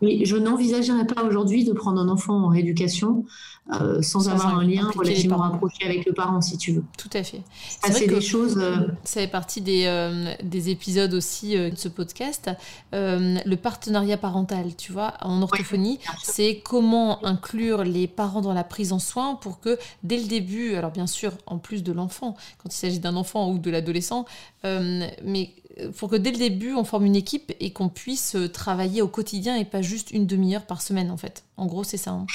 [0.00, 3.24] Mais je n'envisagerais pas aujourd'hui de prendre un enfant en rééducation
[3.72, 6.84] euh, sans, avoir un lien relativement rapproché avec le parent, si tu veux.
[6.98, 7.40] Tout à fait.
[7.56, 8.58] C'est des choses.
[8.58, 12.50] Euh, Ça fait partie des, euh, des épisodes aussi de ce podcast.
[12.92, 18.92] le partenariat parental, tu vois, en orthophonie, c'est comment inclure les parents dans la prise
[18.92, 22.68] en soin pour que dès le début, alors bien sûr, en plus de l'enfant, quand
[22.68, 24.26] il s'agit d'un enfant ou de l'adolescent,
[24.62, 25.54] mais
[25.96, 29.56] pour que dès le début, on forme une équipe et qu'on puisse travailler au quotidien
[29.56, 31.44] et pas juste une demi-heure par semaine, en fait.
[31.56, 32.10] En gros, c'est ça.
[32.10, 32.26] Hein.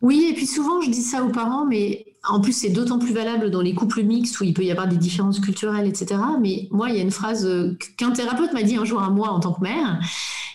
[0.00, 3.12] Oui, et puis souvent, je dis ça aux parents, mais en plus, c'est d'autant plus
[3.12, 6.20] valable dans les couples mixtes où il peut y avoir des différences culturelles, etc.
[6.40, 9.10] Mais moi, il y a une phrase euh, qu'un thérapeute m'a dit un jour à
[9.10, 10.00] moi en tant que mère.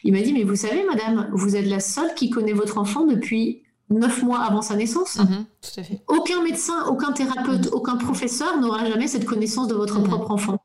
[0.03, 3.05] Il m'a dit, mais vous savez, madame, vous êtes la seule qui connaît votre enfant
[3.05, 5.17] depuis neuf mois avant sa naissance.
[5.17, 6.01] Mhm, tout à fait.
[6.07, 7.73] Aucun médecin, aucun thérapeute, mhm.
[7.73, 10.07] aucun professeur n'aura jamais cette connaissance de votre mhm.
[10.07, 10.62] propre enfant.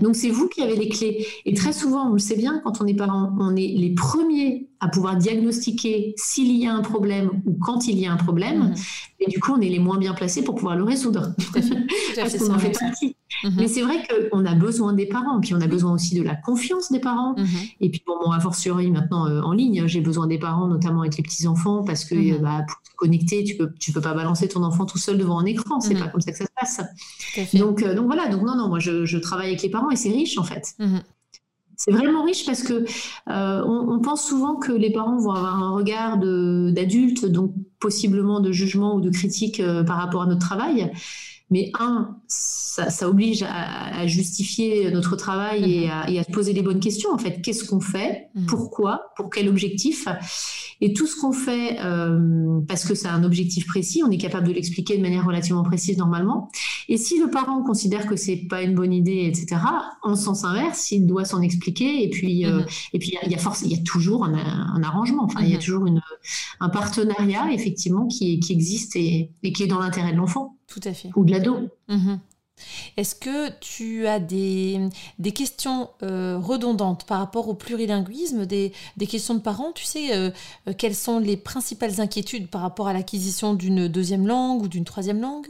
[0.00, 1.26] Donc c'est vous qui avez les clés.
[1.44, 4.68] Et très souvent, on le sait bien, quand on est parent, on est les premiers
[4.80, 8.74] à pouvoir diagnostiquer s'il y a un problème ou quand il y a un problème.
[9.20, 11.34] Et du coup, on est les moins bien placés pour pouvoir le résoudre.
[12.16, 13.16] Parce qu'on en fait partie.
[13.44, 13.54] Mhm.
[13.56, 13.96] Mais c'est vrai
[14.30, 17.34] qu'on a besoin des parents, puis on a besoin aussi de la confiance des parents.
[17.36, 17.46] Mhm.
[17.80, 21.02] Et puis, bon, bon, a fortiori maintenant euh, en ligne, j'ai besoin des parents, notamment
[21.02, 22.42] avec les petits-enfants, parce que mhm.
[22.42, 25.38] bah, pour te connecter, tu peux, tu peux pas balancer ton enfant tout seul devant
[25.38, 25.80] un écran.
[25.80, 27.54] C'est pas comme ça que ça se passe.
[27.54, 29.96] Donc, euh, donc voilà, donc non, non, moi je, je, travaille avec les parents et
[29.96, 30.74] c'est riche en fait.
[31.76, 32.84] C'est vraiment riche parce que
[33.28, 38.40] euh, on, on, pense souvent que les parents vont avoir un regard d'adulte, donc possiblement
[38.40, 40.90] de jugement ou de critique par rapport à notre travail.
[41.50, 46.12] Mais un, ça, oblige à, justifier notre travail mhm.
[46.12, 47.10] et, à, se poser les bonnes questions.
[47.10, 48.28] En fait, qu'est-ce qu'on fait?
[48.34, 48.46] Mhm.
[48.46, 49.12] Pourquoi?
[49.16, 50.06] Pour quel objectif?
[50.80, 54.46] Et tout ce qu'on fait, euh, parce que c'est un objectif précis, on est capable
[54.46, 56.50] de l'expliquer de manière relativement précise normalement.
[56.88, 59.60] Et si le parent considère que c'est pas une bonne idée, etc.,
[60.02, 62.04] en sens inverse, il doit s'en expliquer.
[62.04, 62.66] Et puis, euh, mhm.
[62.92, 65.24] et puis il y a, force, il y a toujours un, arrangement.
[65.24, 66.00] Enfin, il y a toujours une,
[66.60, 70.57] un partenariat effectivement qui, qui existe et, et qui est dans l'intérêt de l'enfant.
[70.68, 71.10] Tout à fait.
[71.16, 71.68] Ou de l'ado.
[71.88, 72.20] Mhm.
[72.96, 74.80] Est-ce que tu as des,
[75.18, 80.14] des questions euh, redondantes par rapport au plurilinguisme, des, des questions de parents Tu sais,
[80.14, 80.30] euh,
[80.66, 84.84] euh, quelles sont les principales inquiétudes par rapport à l'acquisition d'une deuxième langue ou d'une
[84.84, 85.46] troisième langue?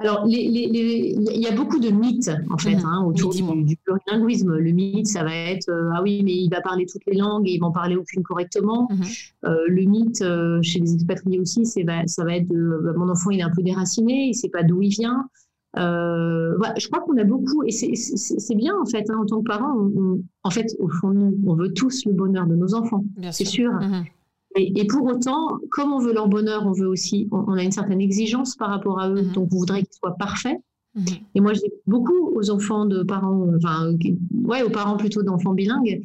[0.00, 2.84] Alors, il y a beaucoup de mythes, en fait, mhm.
[2.84, 3.42] hein, autour du,
[3.76, 4.56] plurilinguisme.
[4.56, 7.48] Le mythe, ça va être euh, ah oui, mais il va parler toutes les langues
[7.48, 8.88] et il va en parler aucune correctement.
[8.90, 9.02] Mhm.
[9.46, 13.08] Euh, le mythe, euh, chez les expatriés aussi, c'est ça va être de bah, mon
[13.08, 15.28] enfant, il est un peu déraciné, il ne sait pas d'où il vient.
[15.74, 19.90] je crois qu'on a beaucoup, et c'est bien, en fait, hein, en tant que parents,
[20.44, 23.72] en fait, au fond, nous, on veut tous le bonheur de nos enfants, c'est sûr.
[23.72, 24.04] Mhm.
[24.58, 28.00] Et, pour autant, comme on veut leur bonheur, on veut aussi, on, a une certaine
[28.00, 29.32] exigence par rapport à eux, mhm.
[29.32, 30.58] donc on voudrait qu'ils soient parfaits.
[30.94, 31.04] Mhm.
[31.34, 33.94] Et moi, je dis beaucoup aux enfants de parents, enfin,
[34.44, 36.02] ouais, aux parents plutôt d'enfants bilingues.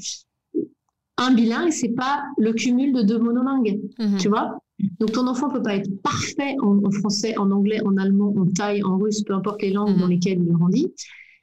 [1.18, 4.18] Un bilingue, c'est pas le cumul de deux monolingues, mhm.
[4.18, 4.58] tu vois.
[5.00, 8.84] Donc ton enfant peut pas être parfait en, français, en anglais, en allemand, en thaï,
[8.84, 10.92] en russe, peu importe les langues dans lesquelles il grandit.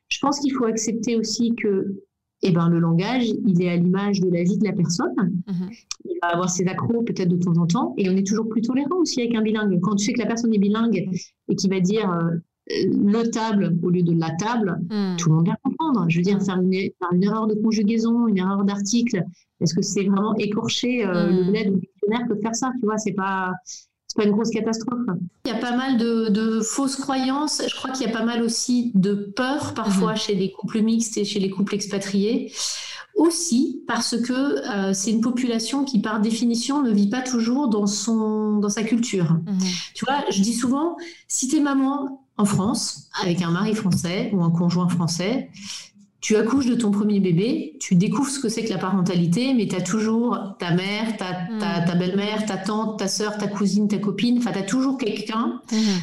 [0.08, 1.86] Je pense qu'il faut accepter aussi que
[2.42, 5.14] eh ben, le langage, il est à l'image de la vie de la personne.
[5.46, 5.70] Mhm.
[6.06, 7.94] Il va avoir ses accros peut-être de temps en temps.
[7.98, 9.78] Et on est toujours plus tolérant aussi avec un bilingue.
[9.80, 11.08] Quand tu sais que la personne est bilingue
[11.48, 12.30] et qui va dire euh,
[12.68, 15.16] le table au lieu de la table, mhm.
[15.18, 16.06] tout le monde va comprendre.
[16.08, 19.22] Je veux dire, faire une, erreur de conjugaison, une erreur d'article,
[19.60, 21.50] est-ce que c'est vraiment écorcher euh, le mhm.
[21.50, 23.52] bled ou le dictionnaire que faire ça Tu vois, c'est pas
[24.10, 25.06] c'est pas une grosse catastrophe.
[25.44, 27.62] Il y a pas mal de, fausses croyances.
[27.64, 30.18] Je crois qu'il y a pas mal aussi de peur parfois mhm.
[30.18, 32.52] chez les couples mixtes et chez les couples expatriés.
[33.14, 37.86] Aussi parce que euh, c'est une population qui, par définition, ne vit pas toujours dans,
[37.86, 39.30] son, dans sa culture.
[39.46, 39.58] Mhm.
[39.94, 40.96] Tu vois, je dis souvent,
[41.28, 45.50] si tu es maman en France, avec un mari français ou un conjoint français,
[46.20, 49.66] tu accouches de ton premier bébé, tu découvres ce que c'est que la parentalité, mais
[49.66, 53.88] tu as toujours ta mère, ta, ta, ta belle-mère, ta tante, ta soeur, ta cousine,
[53.88, 55.62] ta copine, enfin, tu as toujours quelqu'un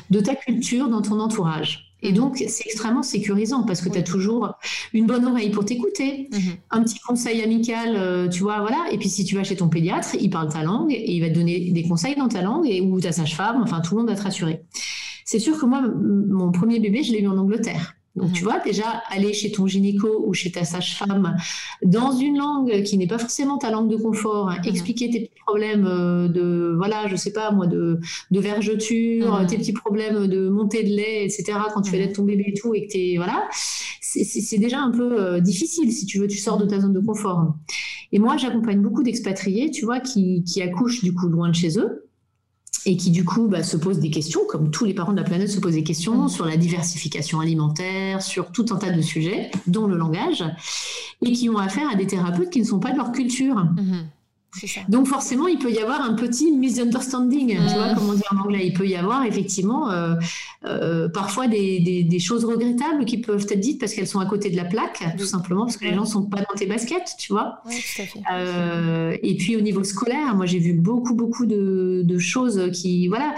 [0.09, 1.83] de ta culture dans ton entourage.
[2.03, 4.53] Et donc, c'est extrêmement sécurisant parce que tu as toujours
[4.93, 6.29] une bonne oreille pour t'écouter,
[6.69, 8.85] un petit conseil amical, euh, tu vois, voilà.
[8.91, 11.29] Et puis, si tu vas chez ton pédiatre, il parle ta langue et il va
[11.29, 14.09] te donner des conseils dans ta langue et ou ta sage-femme, enfin, tout le monde
[14.09, 14.61] va te rassurer.
[15.25, 17.96] C'est sûr que moi, mon premier bébé, je l'ai eu en Angleterre.
[18.17, 21.37] Donc, tu vois, déjà, aller chez ton gynéco ou chez ta sage-femme
[21.83, 25.41] dans une langue qui n'est pas forcément ta langue de confort, hein, expliquer tes petits
[25.45, 27.99] problèmes euh, de, voilà, je sais pas, moi, de,
[28.31, 32.45] de vergeture, tes petits problèmes de montée de lait, etc., quand tu fais ton bébé
[32.47, 33.47] et tout, et que t'es, voilà,
[34.01, 36.99] c'est déjà un peu euh, difficile si tu veux, tu sors de ta zone de
[36.99, 37.55] confort.
[38.11, 41.77] Et moi, j'accompagne beaucoup d'expatriés, tu vois, qui, qui accouchent du coup loin de chez
[41.77, 42.06] eux
[42.87, 45.25] et qui du coup bah, se posent des questions, comme tous les parents de la
[45.25, 46.29] planète se posent des questions mmh.
[46.29, 50.43] sur la diversification alimentaire, sur tout un tas de sujets, dont le langage,
[51.21, 53.55] et qui ont affaire à des thérapeutes qui ne sont pas de leur culture.
[53.55, 54.07] Mmh.
[54.89, 58.37] Donc forcément, il peut y avoir un petit misunderstanding, tu vois, comme on dit en
[58.37, 58.67] anglais.
[58.67, 60.15] Il peut y avoir effectivement euh,
[60.65, 64.55] euh, parfois des, choses regrettables qui peuvent être dites parce qu'elles sont à côté de
[64.55, 67.61] la plaque, tout simplement parce que les gens sont pas dans tes baskets, tu vois.
[68.31, 73.35] Euh, et puis au niveau scolaire, moi j'ai vu beaucoup beaucoup de, choses qui, voilà.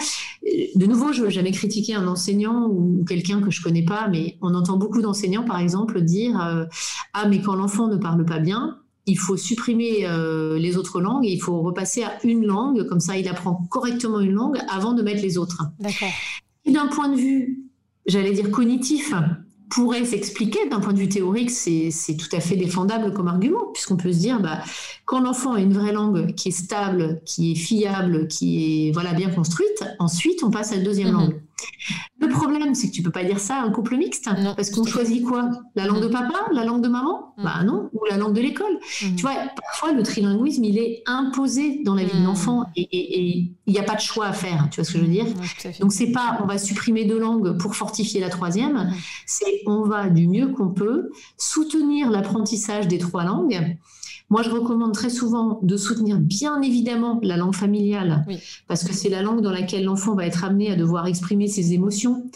[0.75, 4.37] De nouveau, je veux jamais critiquer un enseignant ou quelqu'un que je connais pas, mais
[4.41, 6.67] on entend beaucoup d'enseignants, par exemple, dire
[7.13, 8.78] ah mais quand l'enfant ne parle pas bien,
[9.09, 12.99] il faut supprimer euh, les autres langues et il faut repasser à une langue, comme
[12.99, 15.63] ça il apprend correctement une langue avant de mettre les autres.
[16.65, 17.63] Et d'un point de vue,
[18.05, 19.13] j'allais dire cognitif,
[19.69, 23.97] pourrait s'expliquer d'un point de vue théorique, c'est tout à fait défendable comme argument, puisqu'on
[23.97, 24.59] peut se dire, bah,
[25.05, 29.13] quand l'enfant a une vraie langue qui est stable, qui est fiable, qui est voilà
[29.13, 31.13] bien construite, ensuite on passe à la deuxième mhm.
[31.13, 31.41] langue.
[32.19, 34.85] Le problème, c'est que tu peux pas dire ça à un couple mixte, parce qu'on
[34.85, 35.49] choisit quoi?
[35.75, 36.11] La langue de mm.
[36.11, 37.33] papa, la langue de maman?
[37.37, 37.43] Mm.
[37.43, 38.73] Bah non, ou la langue de l'école.
[39.01, 39.15] Mm.
[39.15, 43.73] Tu vois, parfois le trilinguisme, il est imposé dans la vie de l'enfant et il
[43.73, 44.67] n'y a pas de choix à faire.
[44.69, 45.25] Tu vois ce que je veux dire?
[45.79, 48.93] Donc c'est pas, on va supprimer deux langues pour fortifier la troisième.
[49.25, 53.77] C'est, on va du mieux qu'on peut soutenir l'apprentissage des trois langues
[54.29, 58.25] moi, je recommande très souvent de soutenir bien évidemment la langue familiale,
[58.67, 61.73] parce que c'est la langue dans laquelle l'enfant va être amené à devoir exprimer ses
[61.73, 62.29] émotions,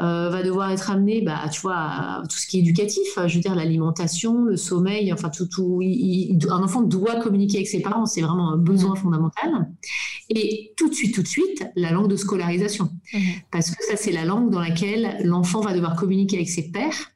[0.00, 3.34] euh, va devoir être amené, bah, tu vois, à tout ce qui est éducatif, je
[3.34, 8.06] veux dire l'alimentation, le sommeil, enfin tout, tout un enfant doit communiquer avec ses parents,
[8.06, 9.68] c'est vraiment un besoin fondamental.
[10.30, 13.18] Et tout de suite, tout de suite, la langue de scolarisation, mmh.
[13.52, 17.12] parce que ça c'est la langue dans laquelle l'enfant va devoir communiquer avec ses pairs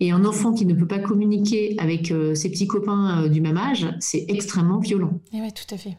[0.00, 3.40] et un enfant qui ne peut pas communiquer avec euh, ses petits copains euh, du
[3.40, 5.20] même âge, c'est extrêmement violent.
[5.32, 5.96] Et oui, tout à fait.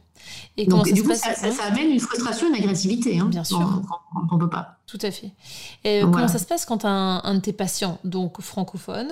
[0.58, 1.32] Et Donc, du coup, ça,
[1.68, 3.20] amène une frustration, une agressivité.
[3.20, 3.82] Hein, Bien sûr.
[4.32, 4.79] on ne peut pas.
[4.90, 5.30] Tout à fait.
[5.84, 9.10] Et comment ça se passe quand un, un, de tes patients, donc francophone,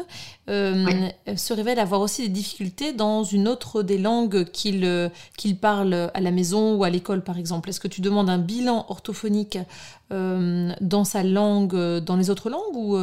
[0.50, 6.10] euh, se révèle avoir aussi des difficultés dans une autre des langues qu'il qu'il parle
[6.14, 7.70] à la maison ou à l'école, par exemple?
[7.70, 9.60] Est-ce que tu demandes un bilan orthophonique
[10.14, 12.98] euh, dans sa langue, dans les autres langues ou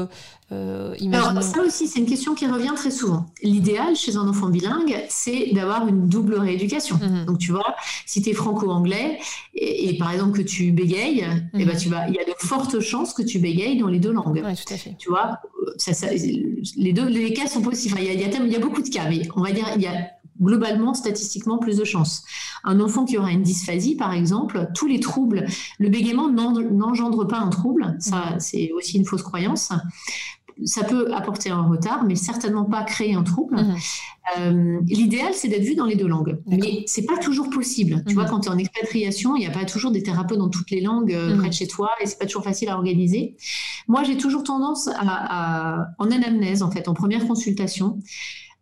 [0.52, 3.26] euh, Alors, ça aussi, c'est une question qui revient très souvent.
[3.42, 6.96] L'idéal chez un enfant bilingue, c'est d'avoir une double rééducation.
[6.96, 7.26] Mhm.
[7.26, 9.18] Donc, tu vois, si tu es franco-anglais
[9.54, 11.80] et, par exemple que tu bégayes, et eh ben, mhm.
[11.80, 14.42] tu vas, il y a de fortes chances que tu bégayes dans les deux langues.
[14.44, 14.96] Oui, tout à fait.
[14.98, 15.38] Tu vois,
[15.77, 16.09] ça,
[16.77, 17.98] les deux les cas sont possibles.
[17.98, 19.87] il, y a, il, y a, beaucoup de cas, mais on va dire il y
[19.87, 20.09] a
[20.40, 22.24] globalement, statistiquement, plus de chances.
[22.64, 25.46] Un enfant qui aura une dysphasie, par exemple, tous les troubles,
[25.79, 28.40] le bégaiement n'engendre pas un trouble, ça mhm.
[28.40, 29.70] c'est aussi une fausse croyance
[30.64, 33.56] ça peut apporter un retard, mais certainement pas créer un trouble.
[33.56, 33.76] Mhm.
[34.38, 38.02] Euh, l'idéal, c'est d'être vu dans les deux langues, mais c'est pas toujours possible.
[38.06, 38.30] Tu vois, mhm.
[38.30, 40.80] quand tu es en expatriation, il n'y a pas toujours des thérapeutes dans toutes les
[40.80, 41.40] langues euh, mhm.
[41.40, 43.36] près de chez toi, et c'est pas toujours facile à organiser.
[43.88, 47.98] Moi, j'ai toujours tendance à, en anamnèse, en fait, en première consultation,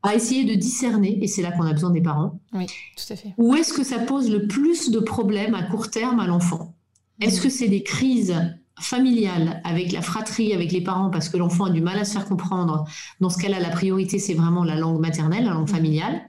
[0.02, 2.40] à essayer de discerner, et c'est là qu'on a besoin des parents.
[2.52, 3.34] Oui, tout à fait.
[3.38, 6.74] Où est-ce que ça pose le plus de problèmes à court terme à l'enfant?
[7.20, 8.34] Est-ce que c'est des crises
[8.82, 12.12] familiale, avec la fratrie, avec les parents, parce que l'enfant a du mal à se
[12.12, 12.84] faire comprendre,
[13.20, 15.72] dans ce cas-là, la priorité, c'est vraiment la langue maternelle, la langue mm.
[15.72, 16.28] familiale.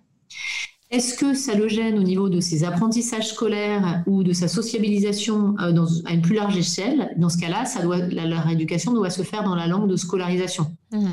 [0.92, 5.56] Est-ce que ça le gêne au niveau de ses apprentissages scolaires ou de sa sociabilisation
[5.60, 9.24] euh, à une plus large échelle Dans ce cas-là, ça doit, la, rééducation doit se
[9.24, 10.68] faire dans la langue de scolarisation?
[10.92, 11.08] Mm.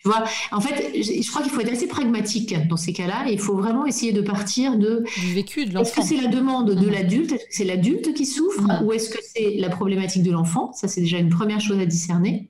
[0.00, 3.26] Tu vois, en fait, je crois qu'il faut être assez pragmatique dans ces cas-là.
[3.28, 5.04] il faut vraiment essayer de partir de.
[5.18, 5.90] Du vécu de l'enfant.
[5.90, 6.90] Est-ce que c'est la demande de mmh.
[6.90, 8.84] l'adulte Est-ce que c'est l'adulte qui souffre mmh.
[8.84, 10.72] Ou est-ce que c'est la problématique de l'enfant?
[10.72, 12.48] Ça, c'est déjà une première chose à discerner.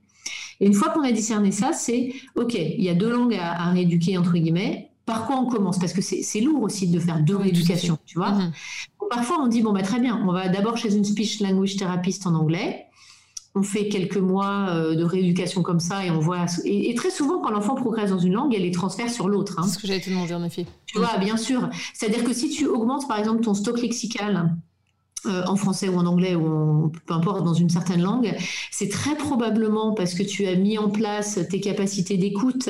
[0.61, 3.71] Et une fois qu'on a discerné ça, c'est OK, il y a deux langues à,
[3.71, 4.91] rééduquer, entre guillemets.
[5.07, 5.79] Par quoi on commence?
[5.79, 8.33] Parce que c'est lourd aussi de faire deux rééducations, tu vois.
[8.33, 8.53] Mmh.
[9.09, 12.27] Parfois, on dit bon, bah, très bien, on va d'abord chez une speech language therapist
[12.27, 12.88] en anglais
[13.59, 16.47] on fait quelques mois euh, de rééducation comme ça et on voit.
[16.65, 19.59] Et, très souvent, quand l'enfant progresse dans une langue, elle les transfère sur l'autre.
[19.59, 19.65] Hein.
[19.65, 20.67] C'est ce que j'avais te demander en effet.
[20.87, 21.69] Tu vois, bien sûr.
[21.95, 24.57] C'est-à-dire que si tu augmentes par exemple ton stock lexical
[25.27, 28.37] euh, en français ou en anglais ou peu importe dans une certaine langue,
[28.71, 32.69] c'est très probablement parce que tu as mis en place tes capacités d'écoute,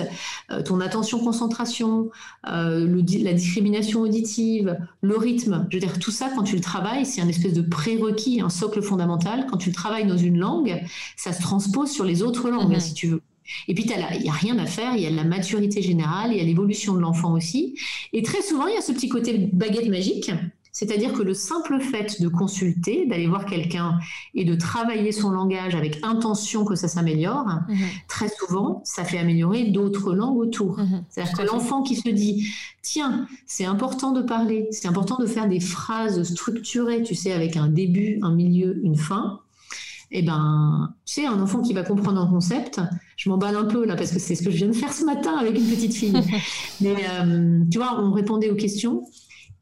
[0.50, 2.10] euh, ton attention concentration,
[2.48, 5.66] euh, la discrimination auditive, le rythme.
[5.70, 8.48] Je veux dire tout ça quand tu le travailles, c'est un espèce de prérequis, un
[8.48, 9.46] socle fondamental.
[9.50, 10.82] Quand tu le travailles dans une langue,
[11.16, 12.80] ça se transpose sur les autres langues mhm.
[12.80, 13.22] si tu veux.
[13.66, 16.38] Et puis, il n'y a rien à faire, il y a la maturité générale, il
[16.38, 17.78] y a l'évolution de l'enfant aussi.
[18.12, 20.30] Et très souvent, il y a ce petit côté baguette magique
[20.78, 23.98] c'est-à-dire que le simple fait de consulter, d'aller voir quelqu'un
[24.36, 27.76] et de travailler son langage avec intention que ça s'améliore, mhm.
[28.06, 30.78] très souvent, ça fait améliorer d'autres langues autour.
[30.78, 31.02] Mhm.
[31.08, 32.46] C'est-à-dire que l'enfant qui se dit,
[32.80, 37.56] tiens, c'est important de parler, c'est important de faire des phrases structurées, tu sais, avec
[37.56, 39.40] un début, un milieu, une fin.
[40.12, 42.80] Eh ben, tu sais, un enfant qui va comprendre un concept,
[43.16, 45.04] je m'emballe un peu là parce que c'est ce que je viens de faire ce
[45.04, 46.14] matin avec une petite fille.
[46.80, 49.02] Mais euh, tu vois, on répondait aux questions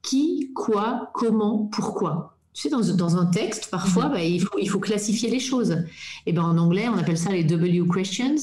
[0.07, 2.37] qui, quoi, comment, pourquoi.
[2.55, 4.13] Tu sais, dans, un texte, parfois, mhm.
[4.13, 5.85] bah, il, faut, il faut classifier les choses.
[6.25, 8.37] Et ben en anglais, on appelle ça les W questions.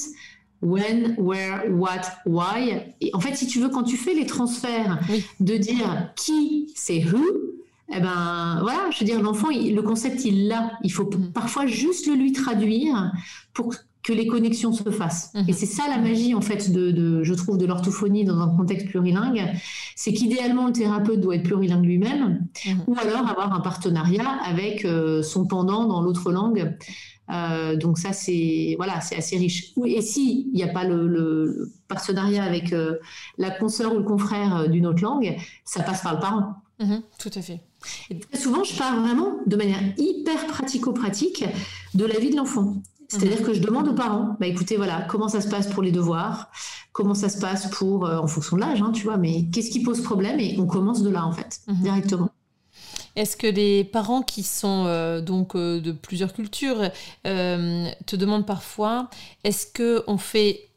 [0.62, 2.93] When, where, what, why.
[3.02, 4.99] Et en fait, si tu veux, quand tu fais les transferts,
[5.39, 7.23] de dire qui, c'est who,
[7.91, 10.73] eh ben voilà, je veux dire, l'enfant, le concept, il l'a.
[10.84, 11.32] Il faut mhm.
[11.32, 13.12] parfois juste le lui traduire
[13.54, 15.31] pour que les connexions se fassent.
[15.33, 15.45] Mhm.
[15.47, 18.87] Et c'est ça la magie, en fait, de, je trouve, de l'orthophonie dans un contexte
[18.89, 19.41] plurilingue.
[19.95, 22.83] C'est qu'idéalement, le thérapeute doit être plurilingue lui-même, mhm.
[22.87, 26.77] ou alors avoir un partenariat avec euh, son pendant dans l'autre langue.
[27.31, 29.71] Euh, donc ça, c'est voilà, c'est assez riche.
[29.85, 32.97] Et s'il n'y a pas le, partenariat avec euh,
[33.37, 36.55] la consoeur ou le confrère d'une autre langue, ça passe par le parent.
[36.79, 37.61] Mhm, tout à fait.
[38.09, 41.45] Et très souvent, je parle vraiment de manière hyper pratico-pratique
[41.93, 42.75] de la vie de l'enfant.
[43.07, 43.45] C'est-à-dire mhm.
[43.45, 46.49] que je demande aux parents, bah écoutez, voilà, comment ça se passe pour les devoirs,
[46.91, 49.69] comment ça se passe pour, euh, en fonction de l'âge, hein, tu vois, mais qu'est-ce
[49.69, 50.39] qui pose problème?
[50.39, 51.75] Et on commence de là en fait, mhm.
[51.81, 52.29] directement.
[53.15, 56.89] Est-ce que les parents qui sont euh, donc euh, de plusieurs cultures
[57.23, 59.09] te demandent parfois,
[59.43, 60.69] est-ce que on fait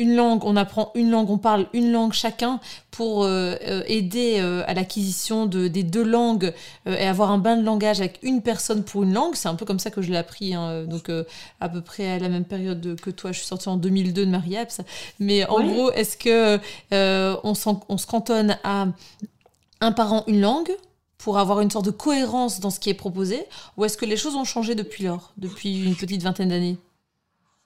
[0.00, 2.58] une langue, on apprend une langue, on parle une langue chacun
[2.90, 6.54] pour euh, euh, aider euh, à l'acquisition de, des deux langues
[6.86, 9.34] et avoir un bain de langage avec une personne pour une langue.
[9.34, 11.10] C'est un peu comme ça que je l'ai appris, hein, donc
[11.60, 13.30] à peu près à la même période que toi.
[13.32, 14.80] Je suis sortie en 2002 de Marie-Abs.
[15.18, 16.58] Mais en gros, est-ce que
[17.44, 17.52] on,
[17.88, 18.86] on se cantonne à
[19.82, 20.72] un parent, une langue
[21.18, 23.44] pour avoir une sorte de cohérence dans ce qui est proposé
[23.76, 26.78] Ou est-ce que les choses ont changé depuis lors, depuis une petite vingtaine d'années?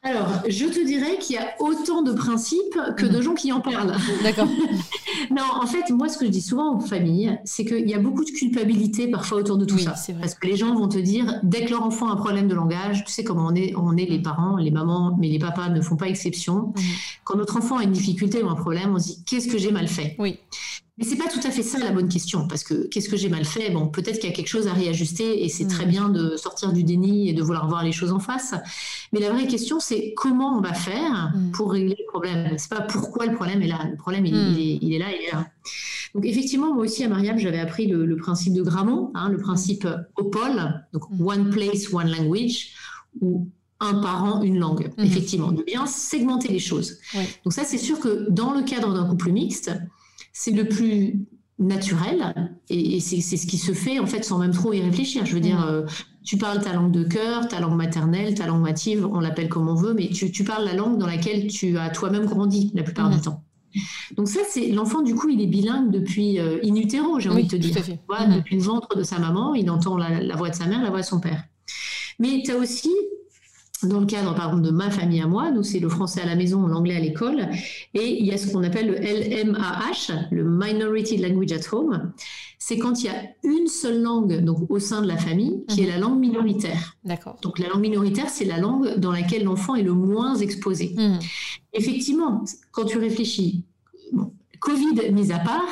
[0.07, 3.23] Alors, je te dirais qu'il y a autant de principes que de mhm.
[3.23, 3.97] gens qui en parlent.
[4.23, 4.49] D'accord.
[5.31, 7.99] non, en fait, moi, ce que je dis souvent aux familles, c'est qu'il y a
[7.99, 9.95] beaucoup de culpabilité parfois autour de tout ça.
[10.21, 12.55] Parce que les gens vont te dire, dès que leur enfant a un problème de
[12.55, 15.71] langage, tu sais comment on est, on est les parents, les mamans, mais les papas
[15.71, 16.75] ne font pas exception.
[16.77, 16.83] Mhm.
[17.25, 19.73] Quand notre enfant a une difficulté ou un problème, on se dit, qu'est-ce que j'ai
[19.73, 20.17] mal fait?
[20.19, 20.39] Oui.
[20.97, 23.29] Mais c'est pas tout à fait ça la bonne question, parce que qu'est-ce que j'ai
[23.29, 23.71] mal fait?
[23.71, 25.89] Bon, peut-être qu'il y a quelque chose à réajuster, et c'est très mm.
[25.89, 28.55] bien de sortir du déni et de vouloir voir les choses en face.
[29.13, 31.51] Mais la vraie question, c'est comment on va faire mm.
[31.51, 32.55] pour régler le problème?
[32.59, 33.89] C'est pas pourquoi le problème est là.
[33.91, 34.57] Le problème, il, mm.
[34.57, 35.49] est, il, est, là, il est là.
[36.15, 39.89] Donc effectivement, moi aussi à Mariam, j'avais appris le, principe de Grammont, hein, le principe
[40.17, 42.69] OPOL, donc One Place, One Language,
[43.21, 43.49] ou
[43.81, 45.05] un parent, une langue, mm-hmm.
[45.05, 46.99] effectivement, de bien segmenter les choses.
[47.43, 49.73] Donc ça, c'est sûr que dans le cadre d'un couple mixte,
[50.35, 51.27] c'est le plus
[51.59, 52.35] naturel
[52.69, 55.25] et, c'est ce qui se fait en fait sans même trop y réfléchir.
[55.25, 55.83] Je veux dire, euh,
[56.25, 59.69] tu parles ta langue de cœur, ta langue maternelle, ta langue native, on l'appelle comme
[59.69, 63.09] on veut, mais tu, parles la langue dans laquelle tu as toi-même grandi la plupart
[63.09, 63.45] du temps.
[64.17, 67.45] Donc ça, c'est l'enfant du coup, il est bilingue depuis euh, in utero, j'ai envie
[67.45, 67.75] de te dire.
[67.75, 70.91] Depuis le ventre de sa maman, il entend la, la, voix de sa mère, la
[70.91, 71.45] voix de son père.
[72.19, 72.91] Mais tu as aussi
[73.87, 76.27] dans le cadre, par exemple, de ma famille à moi, nous, c'est le français à
[76.27, 77.49] la maison, l'anglais à l'école,
[77.95, 82.13] et il y a ce qu'on appelle le LMAH, le Minority Language at Home.
[82.59, 85.83] C'est quand il y a une seule langue donc au sein de la famille qui
[85.83, 85.91] est mhm.
[85.91, 86.97] la langue minoritaire.
[87.05, 87.37] D'accord.
[87.43, 90.95] Donc la langue minoritaire, c'est la langue dans laquelle l'enfant est le moins exposé.
[90.97, 91.19] Mhm.
[91.75, 92.43] Effectivement,
[92.73, 93.65] quand tu réfléchis,
[94.61, 95.67] Covid mis à part,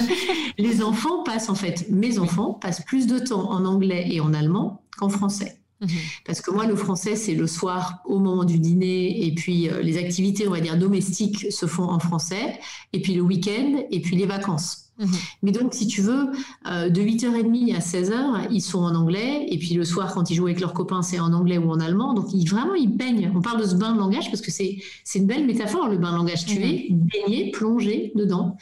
[0.58, 4.32] les enfants passent en fait, mes enfants passent plus de temps en anglais et en
[4.32, 5.58] allemand qu'en français.
[5.80, 5.88] Mhm.
[6.24, 9.82] Parce que moi, le français, c'est le soir au moment du dîner, et puis euh,
[9.82, 12.58] les activités, on va dire, domestiques se font en français,
[12.92, 14.86] et puis le week-end, et puis les vacances.
[14.98, 15.08] Mhm.
[15.42, 16.30] Mais donc, si tu veux,
[16.70, 20.34] euh, de 8h30 à 16h, ils sont en anglais, et puis le soir, quand ils
[20.34, 22.14] jouent avec leurs copains, c'est en anglais ou en allemand.
[22.14, 23.30] Donc, ils, vraiment, ils baignent.
[23.34, 24.78] On parle de ce bain de langage parce que c'est
[25.14, 26.46] une belle métaphore, le bain de langage.
[26.46, 26.64] Tu mhm.
[26.64, 28.56] es baigné, plongé dedans.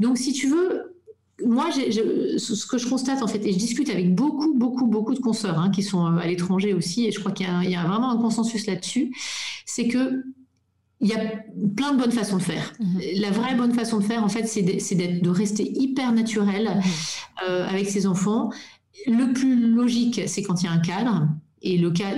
[0.00, 0.96] Donc, si tu veux,
[1.46, 5.20] moi, ce que je constate en fait, et je discute avec beaucoup, beaucoup, beaucoup de
[5.20, 8.18] consoeurs hein, qui sont à l'étranger aussi, et je crois qu'il y, a vraiment un
[8.18, 9.14] consensus là-dessus,
[9.66, 10.24] c'est que
[11.02, 11.18] il y a
[11.76, 12.74] plein de bonnes façons de faire.
[12.78, 13.00] Mhm.
[13.20, 16.82] La vraie bonne façon de faire, en fait, c'est de, de, rester hyper naturel mhm.
[17.48, 18.50] euh, avec ses enfants.
[19.06, 21.26] Le plus logique, c'est quand il y a un cadre.
[21.62, 22.10] Et le cas,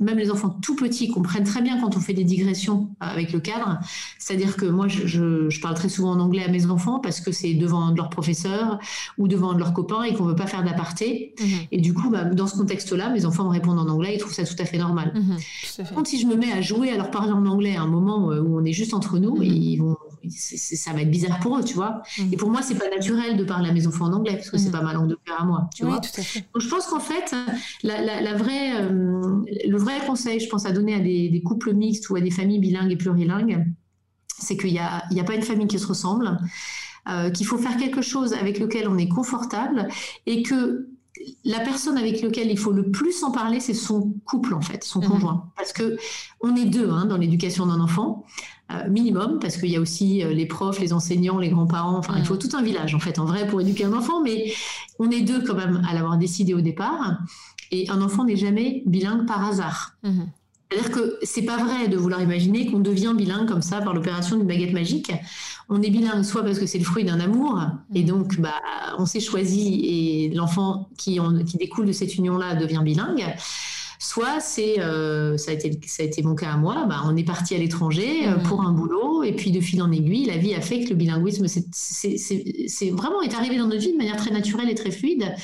[0.00, 3.40] même les enfants tout petits comprennent très bien quand on fait des digressions avec le
[3.40, 3.78] cadre.
[4.18, 7.32] C'est-à-dire que moi, je, je, parle très souvent en anglais à mes enfants parce que
[7.32, 8.78] c'est devant leur professeur
[9.18, 11.34] ou devant leurs copains et qu'on ne veut pas faire d'aparté.
[11.40, 11.48] Mhm.
[11.72, 14.34] Et du coup, bah, dans ce contexte-là, mes enfants me répondent en anglais, ils trouvent
[14.34, 15.12] ça tout à fait normal.
[15.14, 17.86] Mhm, Quand si je me mets à jouer à leur parler en anglais à un
[17.86, 19.42] moment euh, où on est juste entre nous, mhm.
[19.42, 19.96] ils vont
[20.28, 22.02] ça va être bizarre pour eux, tu vois.
[22.32, 24.58] Et pour moi, c'est pas naturel de parler à mes enfants en anglais parce que
[24.58, 26.00] c'est pas ma langue de père à moi, tu vois.
[26.00, 26.40] Tout à fait.
[26.54, 27.34] Donc, je pense qu'en fait,
[27.82, 32.10] la, la, vraie, euh, le vrai conseil, je pense, à donner à des, couples mixtes
[32.10, 33.64] ou à des familles bilingues et plurilingues,
[34.38, 36.38] c'est qu'il n'y a, a, pas une famille qui se ressemble,
[37.08, 39.88] euh, qu'il faut faire quelque chose avec lequel on est confortable
[40.26, 40.88] et que
[41.44, 44.84] la personne avec laquelle il faut le plus en parler, c'est son couple en fait,
[44.84, 45.08] son mhm.
[45.08, 45.96] conjoint, parce que
[46.40, 48.24] on est deux hein, dans l'éducation d'un enfant.
[48.70, 52.14] Euh, minimum, parce qu'il y a aussi euh, les profs, les enseignants, les grands-parents, enfin,
[52.18, 54.52] il faut tout un village, en fait, en vrai, pour éduquer un enfant, mais
[54.98, 57.18] on est deux quand même à l'avoir décidé au départ.
[57.70, 59.94] Et un enfant n'est jamais bilingue par hasard.
[60.02, 60.28] Mhm.
[60.70, 64.36] C'est-à-dire que c'est pas vrai de vouloir imaginer qu'on devient bilingue comme ça par l'opération
[64.36, 65.12] d'une baguette magique.
[65.70, 67.58] On est bilingue soit parce que c'est le fruit d'un amour
[67.94, 68.06] et mhm.
[68.06, 68.52] donc bah,
[68.98, 73.34] on s'est choisi et l'enfant qui, qui découle de cette union-là devient bilingue.
[73.98, 77.16] Soit c'est, euh, ça, a été, ça a été mon cas à moi, bah, on
[77.16, 78.42] est parti à l'étranger euh, mmh.
[78.44, 80.94] pour un boulot, et puis de fil en aiguille, la vie a fait que le
[80.94, 85.34] bilinguisme, c'est vraiment est arrivé dans notre vie de manière très naturelle et très fluide.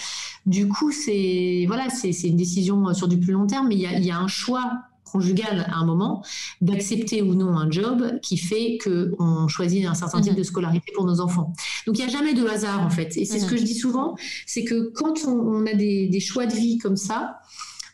[0.47, 3.87] Du coup, c'est voilà, c'est une décision sur du plus long terme, mais il y
[3.87, 4.71] a, y a un choix
[5.15, 6.25] conjugal à un moment
[6.61, 10.37] d'accepter ou non un job qui fait qu'on choisit un certain type mmh.
[10.37, 11.53] de scolarité pour nos enfants.
[11.87, 13.17] Donc il n'y a jamais de hasard en fait.
[13.17, 16.47] Et c'est ce que je dis souvent, c'est que quand on, a des, des, choix
[16.47, 17.39] de vie comme ça,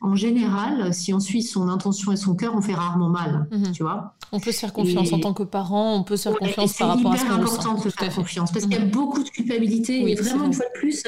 [0.02, 3.72] en général, si on suit son intention et son cœur, on fait rarement mal, mhm.
[3.72, 4.14] tu vois.
[4.32, 6.96] On peut se faire confiance en tant que parent, on peut se faire confiance par
[6.96, 8.90] rapport à ce qu'on C'est important de se faire confiance parce qu'il y a mhm.
[8.90, 11.02] beaucoup de culpabilité et vraiment une fois de plus,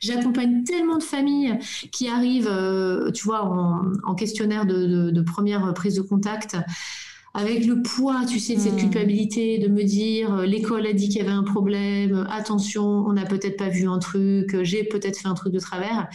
[0.00, 1.58] j'accompagne tellement de familles
[1.90, 6.56] qui arrivent, euh, tu vois, en, questionnaire de, première prise de contact
[7.34, 8.78] avec le poids, tu sais, de cette mhm.
[8.80, 13.12] culpabilité, de me dire euh, l'école a dit qu'il y avait un problème, attention, on
[13.12, 16.08] n'a peut-être pas vu un truc, j'ai peut-être fait un truc de travers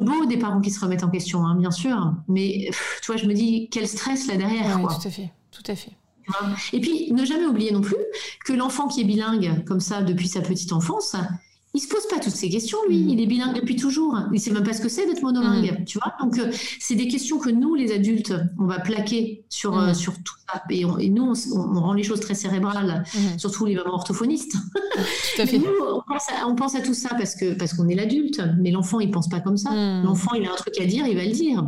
[0.00, 2.70] beau des parents qui se remettent en question, hein, bien sûr, mais
[3.02, 4.80] tu vois, je me dis quel stress là derrière.
[4.80, 5.92] Oui, tout à fait, tout à fait.
[6.72, 7.96] Et puis, ne jamais oublier non plus
[8.44, 11.16] que l'enfant qui est bilingue comme ça depuis sa petite enfance,
[11.72, 12.98] il se pose pas toutes ces questions, lui.
[12.98, 13.08] Mm.
[13.10, 14.18] Il est bilingue depuis toujours.
[14.32, 15.84] Il sait même pas ce que c'est d'être monolingue, mm.
[15.84, 16.14] tu vois.
[16.20, 19.94] Donc, euh, c'est des questions que nous, les adultes, on va plaquer sur, euh, mm.
[19.94, 20.62] sur tout ça.
[20.70, 23.04] Et, nous, on, rend les choses très cérébrales,
[23.38, 24.52] surtout les mamans orthophonistes.
[24.54, 25.58] Tout à fait.
[25.58, 25.66] nous,
[26.46, 28.42] on pense, à, tout ça parce que parce qu'on est l'adulte.
[28.58, 29.70] Mais l'enfant, il pense pas comme ça.
[30.04, 31.64] L'enfant, il a un truc à dire, il va le dire.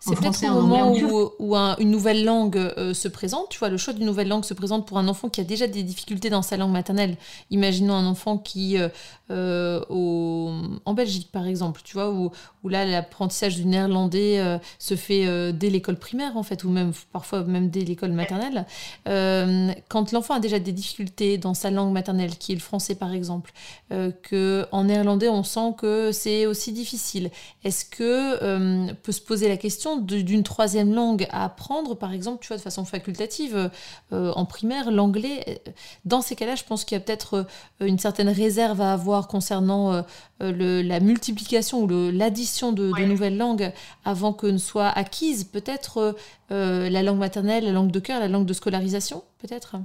[0.00, 0.92] C'est peut-être au moment
[1.38, 4.54] où, une nouvelle langue euh, se présente, tu vois, le choix d'une nouvelle langue se
[4.54, 7.16] présente pour un enfant qui a déjà des difficultés dans sa langue maternelle.
[7.50, 8.88] Imaginons un enfant qui, euh,
[9.30, 12.30] euh, en Belgique par exemple, tu vois, où,
[12.62, 17.42] où là l'apprentissage du néerlandais se fait dès l'école primaire en fait, ou même parfois
[17.42, 18.66] même dès l'école maternelle.
[19.04, 23.12] quand l'enfant a déjà des difficultés dans sa langue maternelle, qui est le français par
[23.12, 23.52] exemple,
[23.90, 27.30] que en néerlandais on sent que c'est aussi difficile.
[27.64, 32.48] Est-ce que peut se poser la question d'une troisième langue à apprendre, par exemple, tu
[32.48, 33.70] vois, de façon facultative
[34.12, 35.62] euh, en primaire, l'anglais.
[36.04, 39.28] Dans ces cas-là, je pense qu'il y a peut-être euh, une certaine réserve à avoir
[39.28, 40.02] concernant euh,
[40.40, 43.72] le, la multiplication ou l'addition de, de, nouvelles langues
[44.04, 46.16] avant que ne soit acquise peut-être
[46.50, 49.76] la langue maternelle, la langue de cœur, la langue de scolarisation, peut-être?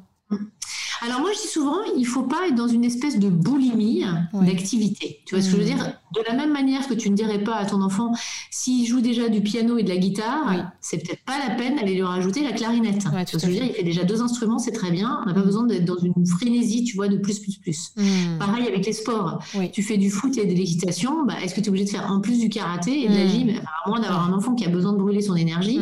[1.06, 4.06] Alors moi je dis souvent, il ne faut pas être dans une espèce de boulimie
[4.34, 5.20] d'activité.
[5.26, 5.76] Tu vois ce que je veux mmh.
[5.76, 5.94] dire?
[6.14, 8.14] De la même manière que tu ne dirais pas à ton enfant,
[8.52, 11.96] s'il joue déjà du piano et de la guitare, c'est peut-être pas la peine d'aller
[11.96, 13.04] lui rajouter la clarinette.
[13.14, 13.66] Ouais, ce que je veux dire?
[13.66, 15.20] Il fait déjà deux instruments, c'est très bien.
[15.24, 15.46] On n'a pas mmh.
[15.46, 17.92] besoin d'être dans une frénésie, tu vois, de plus, plus, plus.
[17.98, 18.38] Mmh.
[18.40, 19.40] Pareil avec les sports.
[19.74, 22.10] Tu fais du foot et de l'équitation, bah, est-ce que tu es obligé de faire
[22.10, 23.50] en plus du karaté et de la gym?
[23.50, 25.82] À moins d'avoir un enfant qui a besoin de brûler son énergie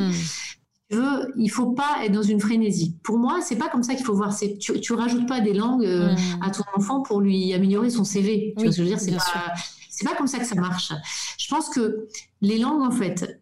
[0.96, 2.96] veux, il faut pas être dans une frénésie.
[3.04, 4.36] Pour moi, c'est pas comme ça qu'il faut voir.
[4.38, 6.44] Tu, tu rajoutes pas des langues euh, mmh.
[6.44, 8.54] à ton enfant pour lui améliorer son CV.
[8.58, 9.00] Tu vois ce que je veux dire?
[9.00, 9.54] C'est pas,
[9.90, 10.94] c'est pas comme ça que ça marche.
[11.38, 12.08] Je pense que
[12.42, 13.42] les langues, en fait,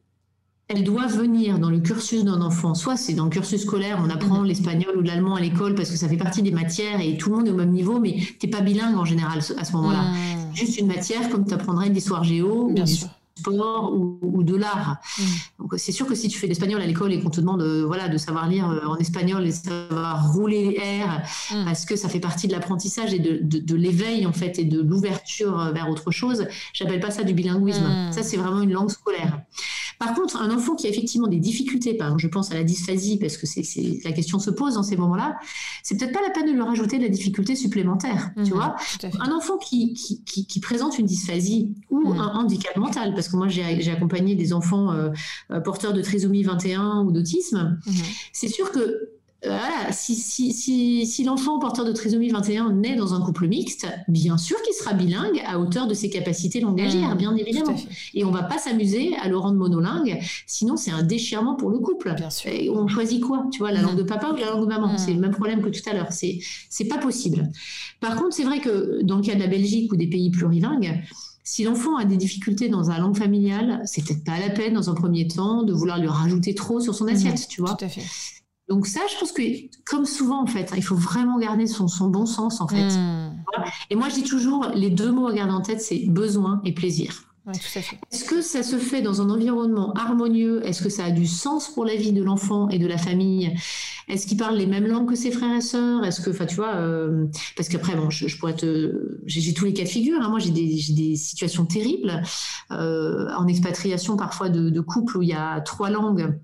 [0.68, 2.76] elles doivent venir dans le cursus d'un enfant.
[2.76, 4.46] Soit c'est dans le cursus scolaire, on apprend mmh.
[4.46, 7.38] l'espagnol ou l'allemand à l'école parce que ça fait partie des matières et tout le
[7.38, 10.04] monde est au même niveau, mais t'es pas bilingue en général à ce moment-là.
[10.04, 10.56] Mmh.
[10.56, 12.70] Juste une matière comme tu apprendrais une histoire géo.
[12.72, 14.98] Bien sûr sport ou, de l'art.
[15.18, 15.24] Mm.
[15.60, 17.86] Donc c'est sûr que si tu fais l'espagnol à l'école et qu'on te demande euh,
[17.86, 21.22] voilà, de savoir lire en espagnol et de savoir rouler les R,
[21.52, 21.66] mm.
[21.66, 24.82] parce que ça fait partie de l'apprentissage et de, de, l'éveil en fait et de
[24.82, 27.88] l'ouverture vers autre chose, j'appelle pas ça du bilinguisme.
[27.88, 28.12] Mm.
[28.12, 29.42] Ça c'est vraiment une langue scolaire.
[30.00, 32.64] Par contre, un enfant qui a effectivement des difficultés, par exemple, je pense à la
[32.64, 33.64] dysphasie, parce que c'est,
[34.06, 35.38] la question se pose dans ces moments-là,
[35.84, 38.78] c'est peut-être pas la peine de lui rajouter de la difficulté supplémentaire, tu mhm, vois.
[39.20, 42.20] Un enfant qui, qui, présente une dysphasie ou mhm.
[42.20, 45.10] un handicap mental, parce que moi j'ai, accompagné des enfants euh,
[45.52, 47.94] euh, porteurs de trisomie 21 ou d'autisme, mhm.
[48.32, 53.14] c'est sûr que voilà, si, si, si, si l'enfant porteur de trisomie 21 naît dans
[53.14, 57.18] un couple mixte, bien sûr qu'il sera bilingue à hauteur de ses capacités langagières, mmh,
[57.18, 57.76] bien évidemment.
[58.14, 61.80] Et on va pas s'amuser à le rendre monolingue, sinon c'est un déchirement pour le
[61.80, 62.14] couple.
[62.48, 64.98] Et on choisit quoi Tu vois, la langue de papa ou la langue de maman
[64.98, 66.12] C'est le même problème que tout à l'heure.
[66.12, 67.50] C'est c'est pas possible.
[68.02, 71.02] Par contre, c'est vrai que dans le cas de la Belgique ou des pays plurilingues,
[71.44, 74.90] si l'enfant a des difficultés dans sa langue familiale, c'est peut-être pas la peine dans
[74.90, 77.76] un premier temps de vouloir lui rajouter trop sur son mmh, assiette, tu vois.
[77.76, 78.04] Tout à fait.
[78.70, 79.42] Donc ça, je pense que,
[79.86, 82.90] comme souvent, en fait, il faut vraiment garder son, bon sens, en fait.
[82.90, 83.36] Hmm.
[83.90, 86.74] Et moi, je dis toujours, les deux mots à garder en tête, c'est besoin et
[86.74, 87.26] plaisir.
[88.12, 90.66] Est-ce que ça se fait dans un environnement harmonieux?
[90.68, 93.56] Est-ce que ça a du sens pour la vie de l'enfant et de la famille?
[94.08, 96.06] Est-ce qu'il parle les mêmes langues que ses frères et sœurs?
[96.06, 99.74] Est-ce que, enfin, tu vois, euh, parce qu'après, bon, je, pourrais te, j'ai tous les
[99.74, 100.22] cas de figure.
[100.22, 100.30] Hein.
[100.30, 102.22] Moi, j'ai des, situations terribles
[102.72, 106.40] euh, en expatriation, parfois de, de couples où il y a trois langues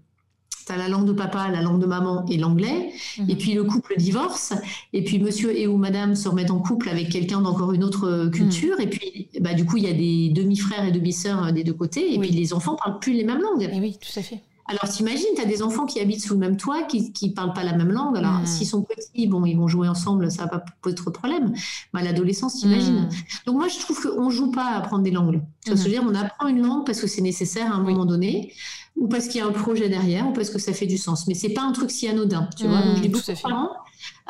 [0.66, 2.92] tu as la langue de papa, la langue de maman et l'anglais.
[3.18, 3.30] Mhm.
[3.30, 4.54] Et puis le couple divorce.
[4.94, 8.08] Et puis monsieur et ou madame se remettent en couple avec quelqu'un d'encore une autre
[8.08, 8.76] euh, culture.
[8.78, 8.84] Mhm.
[8.84, 11.74] Et puis, bah, du coup, il y a des demi-frères et demi-sœurs euh, des deux
[11.74, 12.14] côtés.
[12.14, 13.70] Et puis les enfants parlent plus les mêmes langues.
[13.72, 14.42] Et oui, tout à fait.
[14.68, 17.54] Alors t'imagines, tu as des enfants qui habitent sous le même toit, qui ne parlent
[17.54, 18.18] pas la même langue.
[18.18, 18.46] Alors mhm.
[18.48, 21.54] s'ils sont petits, bon, ils vont jouer ensemble, ça va pas poser trop de problème.
[21.94, 23.08] Mais à l'adolescence, t'imagines.
[23.46, 25.42] Donc moi, je trouve qu'on joue pas à apprendre des langues.
[25.64, 26.04] Tu vois que je veux dire?
[26.04, 28.54] On apprend une langue parce que c'est nécessaire à un moment donné
[28.96, 31.28] ou parce qu'il y a un projet derrière, ou parce que ça fait du sens.
[31.28, 32.82] Mais c'est pas un truc si anodin, tu vois.
[32.82, 33.72] Donc, je dis beaucoup parents,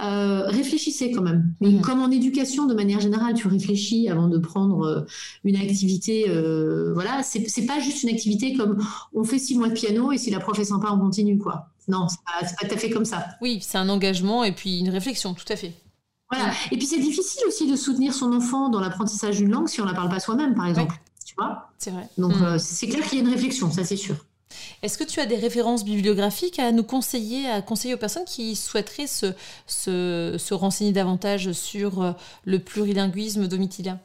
[0.01, 1.53] euh, réfléchissez quand même.
[1.61, 1.81] Mais mmh.
[1.81, 5.05] comme en éducation, de manière générale, tu réfléchis avant de prendre euh,
[5.43, 6.25] une activité.
[6.29, 10.17] Euh, voilà, c'est pas juste une activité comme on fait six mois de piano et
[10.17, 11.69] si la prof est sympa, on continue, quoi.
[11.87, 13.27] Non, c'est pas, pas tout à fait comme ça.
[13.41, 15.73] Oui, c'est un engagement et puis une réflexion, tout à fait.
[16.31, 16.51] Voilà.
[16.71, 19.83] Et puis c'est difficile aussi de soutenir son enfant dans l'apprentissage d'une langue si on
[19.83, 20.95] ne la parle pas soi-même, par exemple.
[21.23, 22.09] Tu vois C'est vrai.
[22.17, 22.57] Donc mmh.
[22.57, 24.15] c'est clair qu'il y a une réflexion, ça c'est sûr.
[24.81, 28.55] Est-ce que tu as des références bibliographiques à nous conseiller, à conseiller aux personnes qui
[28.55, 29.33] souhaiteraient se,
[29.67, 32.11] se renseigner davantage sur euh,
[32.45, 33.99] le plurilinguisme domitilien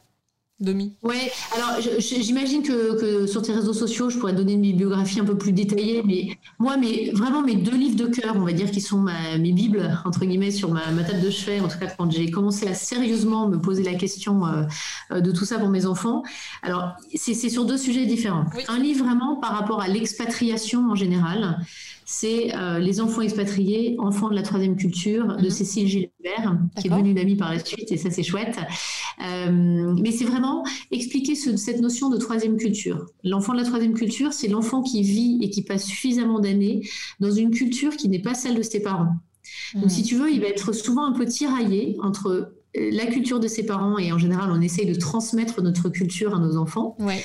[0.61, 1.17] Domi Oui,
[1.55, 5.51] alors j'imagine que, sur tes réseaux sociaux, je pourrais donner une bibliographie un peu plus
[5.51, 9.05] détaillée, mais moi, mais, vraiment mes deux livres de cœur, on va dire, qui sont
[9.39, 12.67] mes bibles, entre guillemets, sur ma, table de chevet, en tout cas quand j'ai commencé
[12.67, 16.23] à sérieusement me poser la question euh, de tout ça pour mes enfants.
[16.61, 18.45] Alors, c'est sur deux sujets différents.
[18.67, 21.57] Un livre vraiment par rapport à l'expatriation en général
[22.11, 25.49] c'est euh, Les enfants expatriés, enfants de la troisième culture, de mhm.
[25.49, 28.57] Cécile Gilbert, qui est devenue une amie par la suite, et ça c'est chouette.
[29.25, 33.05] Euh, mais c'est vraiment expliquer cette notion de troisième culture.
[33.23, 36.81] L'enfant de la troisième culture, c'est l'enfant qui vit et qui passe suffisamment d'années
[37.21, 39.15] dans une culture qui n'est pas celle de ses parents.
[39.75, 39.89] Donc, mhm.
[39.89, 42.27] si tu veux, il va être souvent un peu tiraillé entre
[42.77, 46.35] euh, la culture de ses parents et en général, on essaye de transmettre notre culture
[46.35, 46.97] à nos enfants.
[46.99, 47.23] Ouais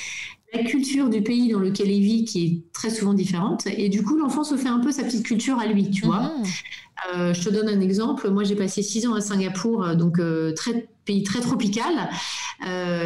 [0.57, 3.66] la culture du pays dans lequel il vit qui est très souvent différente.
[3.66, 6.20] Et du coup, l'enfant se fait un peu sa petite culture à lui, tu vois.
[6.20, 6.44] Mhm.
[7.14, 8.30] Euh, je te donne un exemple.
[8.30, 11.92] Moi, j'ai passé six ans à Singapour, euh, donc euh, très, pays très tropical.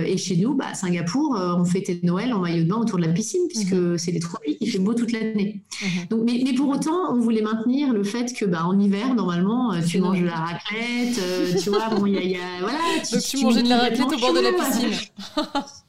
[0.06, 3.12] et chez nous, bah, Singapour, on fêtait Noël en maillot de bain autour de la
[3.12, 3.98] piscine, puisque mhm.
[3.98, 5.60] c'est les tropiques, il fait beau toute l'année.
[6.08, 9.74] Donc, mais, mais, pour autant, on voulait maintenir le fait que, bah, en hiver, normalement,
[9.86, 12.78] tu manges de la raclette, tu vois, bon, il y, a, voilà.
[13.04, 15.10] Tu, donc, tu, mangeais de la raclette au bord de la piscine.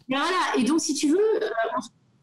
[0.09, 1.47] Voilà, et donc si tu veux, euh,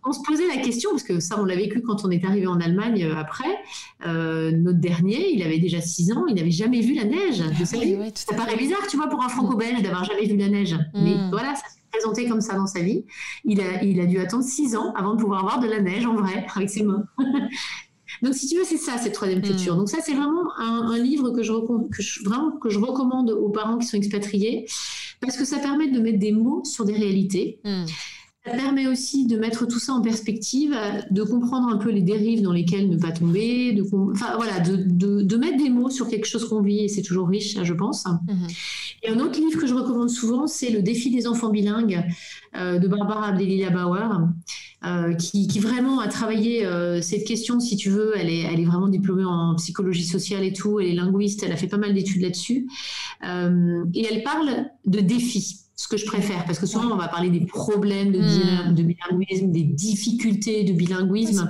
[0.05, 2.47] on, se posait la question, parce que ça on l'a vécu quand on est arrivé
[2.47, 3.59] en Allemagne euh, après,
[4.07, 7.43] euh, notre dernier, il avait déjà 6 ans, il n'avait jamais vu la neige.
[7.43, 10.75] Ah ça paraît bizarre, tu vois, pour un franco-belge d'avoir jamais vu la neige.
[10.75, 11.03] Mm.
[11.03, 13.05] Mais voilà, ça s'est présenté comme ça dans sa vie.
[13.45, 16.07] Il a, il a dû attendre 6 ans avant de pouvoir voir de la neige
[16.07, 17.05] en vrai, avec ses mains.
[18.23, 19.75] Donc, si tu veux, c'est ça, cette troisième culture.
[19.75, 19.79] Mm.
[19.79, 23.79] Donc, ça, c'est vraiment un, livre que je, que, vraiment, que je recommande aux parents
[23.79, 24.67] qui sont expatriés
[25.21, 27.61] parce que ça permet de mettre des mots sur des réalités.
[27.65, 27.85] Hmm.
[28.47, 30.75] Ça permet aussi de mettre tout ça en perspective,
[31.11, 35.23] de comprendre un peu les dérives dans lesquelles ne pas tomber, de, enfin, voilà, de,
[35.23, 38.07] de, mettre des mots sur quelque chose qu'on vit et c'est toujours riche, je pense.
[38.07, 38.47] Hmm.
[39.03, 42.05] Et un autre livre que je recommande souvent, c'est Le défi des enfants bilingues
[42.57, 44.29] euh, de Barbara Abdelila Bauer,
[44.85, 48.13] euh, qui, qui, vraiment a travaillé euh, cette question, si tu veux.
[48.17, 51.53] Elle est, elle est vraiment diplômée en psychologie sociale et tout, elle est linguiste, elle
[51.53, 52.69] a fait pas mal d'études là-dessus.
[53.23, 55.61] et elle parle de défis.
[55.77, 58.75] ce que je préfère, parce que souvent on va parler des problèmes de, hmm.
[58.75, 61.49] bilinguisme, des difficultés de bilinguisme.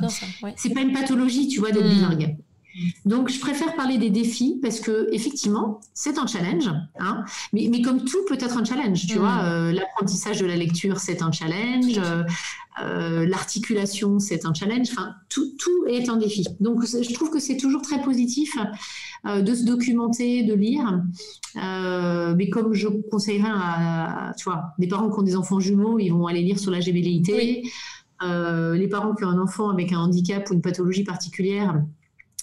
[0.57, 1.95] c'est pas une pathologie, tu vois, d'être hmm.
[1.95, 2.37] bilingue.
[3.05, 6.71] Donc, je préfère parler des défis parce que effectivement, c'est un challenge.
[6.99, 7.25] Hein.
[7.53, 9.19] mais, mais, comme tout peut être un challenge, tu mm.
[9.19, 9.43] vois.
[9.45, 11.99] Euh, l'apprentissage de la lecture, c'est un challenge.
[11.99, 12.23] Euh,
[12.83, 14.89] euh, l'articulation, c'est un challenge.
[14.93, 16.47] Enfin, tout, tout, est un défi.
[16.61, 18.57] Donc, je trouve que c'est toujours très positif
[19.25, 21.03] de se documenter, de lire.
[21.57, 26.11] mais comme je conseillerais à, tu vois, des parents qui ont des enfants jumeaux, ils
[26.11, 27.65] vont aller lire sur la gémellité.
[28.23, 31.83] les parents qui ont un enfant avec un handicap ou une pathologie particulière,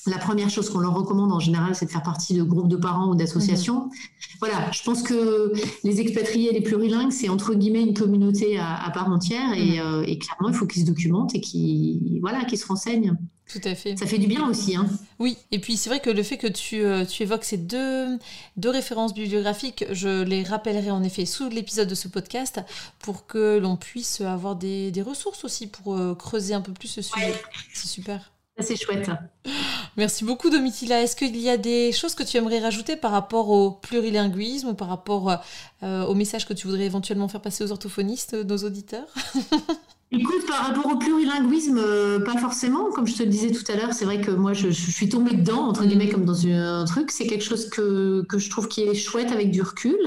[0.07, 2.75] la première chose qu'on leur recommande en général, c'est de faire partie de groupes de
[2.75, 3.85] parents ou d'associations.
[3.85, 3.91] Mhm.
[4.39, 5.53] Voilà, je pense que
[5.83, 9.79] les expatriés et les plurilingues, c'est entre guillemets une communauté à, part entière mhm.
[9.79, 13.17] euh, et, clairement, il faut qu'ils se documentent et qu'ils voilà, se renseignent.
[13.47, 13.95] Tout à fait.
[13.95, 14.75] Ça fait du bien aussi.
[14.75, 14.87] Hein.
[15.19, 18.17] Oui, et puis c'est vrai que le fait que tu, euh, tu évoques ces deux,
[18.57, 22.61] deux références bibliographiques, je les rappellerai en effet sous l'épisode de ce podcast
[22.99, 26.87] pour que l'on puisse avoir des, des, ressources aussi pour euh, creuser un peu plus
[26.87, 27.35] ce sujet.
[27.71, 28.31] C'est super.
[28.59, 29.11] C'est chouette.
[29.97, 31.01] Merci beaucoup, Domitila.
[31.01, 34.73] Est-ce qu'il y a des choses que tu aimerais rajouter par rapport au plurilinguisme ou
[34.73, 35.39] par rapport
[35.83, 39.07] euh, au message que tu voudrais éventuellement faire passer aux orthophonistes, nos auditeurs?
[40.11, 42.91] Écoute, par rapport au plurilinguisme, euh, pas forcément.
[42.91, 45.35] Comme je te le disais tout à l'heure, c'est vrai que moi, je, suis tombée
[45.35, 47.09] dedans, entre guillemets, comme dans un truc.
[47.09, 49.97] C'est quelque chose que, que, je trouve qui est chouette avec du recul,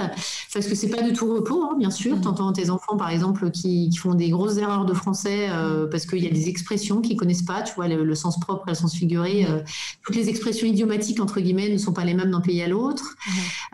[0.55, 2.16] parce que c'est pas de tout repos, hein, bien sûr.
[2.16, 2.20] Mm.
[2.20, 6.22] T'entends tes enfants, par exemple, qui, font des grosses erreurs de français euh, parce qu'il
[6.22, 8.94] y a des expressions qu'ils connaissent pas, tu vois, le, sens propre et le sens
[8.94, 9.42] figuré.
[9.42, 9.53] Mm.
[9.53, 9.61] Euh,
[10.05, 13.16] toutes les expressions idiomatiques, entre guillemets, ne sont pas les mêmes d'un pays à l'autre.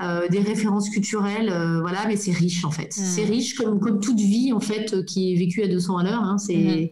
[0.00, 0.28] Mm.
[0.30, 1.52] des références culturelles,
[1.82, 2.92] voilà, mais c'est riche, en fait.
[2.92, 6.13] C'est riche comme, comme toute vie, en fait, qui est vécue à 200 à l'heure.
[6.22, 6.36] Hein.
[6.48, 6.88] Mhm.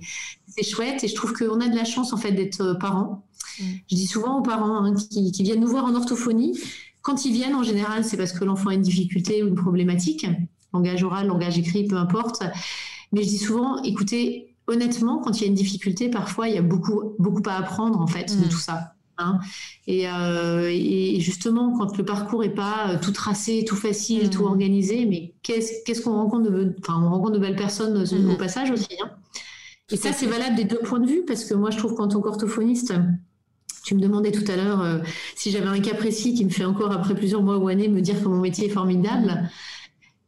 [0.47, 3.27] C'est chouette et je trouve qu'on a de la chance en fait d'être euh, parents.
[3.61, 3.67] Mhm.
[3.91, 6.59] Je dis souvent aux parents hein, qui, viennent nous voir en orthophonie,
[7.03, 10.27] quand ils viennent en général, c'est parce que l'enfant a une difficulté ou une problématique,
[10.73, 12.43] langage oral, langage écrit, peu importe.
[13.13, 16.59] Mais je dis souvent, écoutez, honnêtement, quand il y a une difficulté, parfois il y
[16.59, 18.49] a beaucoup, beaucoup à apprendre en fait de mhm.
[18.49, 18.95] tout ça.
[19.23, 19.41] Hein.
[19.89, 25.07] Euh, et, justement, quand le parcours est pas euh, tout tracé, tout facile, tout organisé,
[25.07, 28.97] mais qu'est-ce qu'on rencontre de, enfin, on rencontre de belles personnes au passage aussi.
[29.03, 29.11] Hein.
[29.91, 32.09] Et ça, c'est valable des deux points de vue, parce que moi, je trouve qu'en
[32.09, 32.95] tant qu'orthophoniste,
[33.85, 34.99] tu me demandais tout à l'heure euh,
[35.35, 38.01] si j'avais un cas précis qui me fait encore, après plusieurs mois ou années, me
[38.01, 39.51] dire que mon métier est formidable.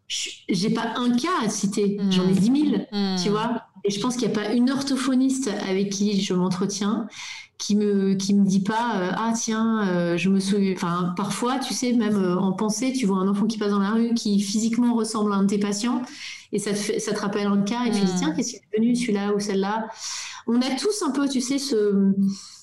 [0.06, 2.86] J'ai pas un cas à citer, j'en ai dix mille,
[3.22, 3.62] tu vois.
[3.84, 7.06] Et je pense qu'il n'y a pas une orthophoniste avec qui je m'entretiens
[7.58, 11.58] qui me qui me dit pas euh, ah tiens euh, je me souviens enfin parfois
[11.58, 14.40] tu sais même en pensée tu vois un enfant qui passe dans la rue qui
[14.40, 16.02] physiquement ressemble à un de tes patients
[16.54, 18.16] et ça te, fait, ça te rappelle un cas et tu dis mm.
[18.16, 19.88] tiens, qu'est-ce qui est venu celui-là ou celle-là?
[20.46, 22.12] On a tous un peu, tu sais, ce,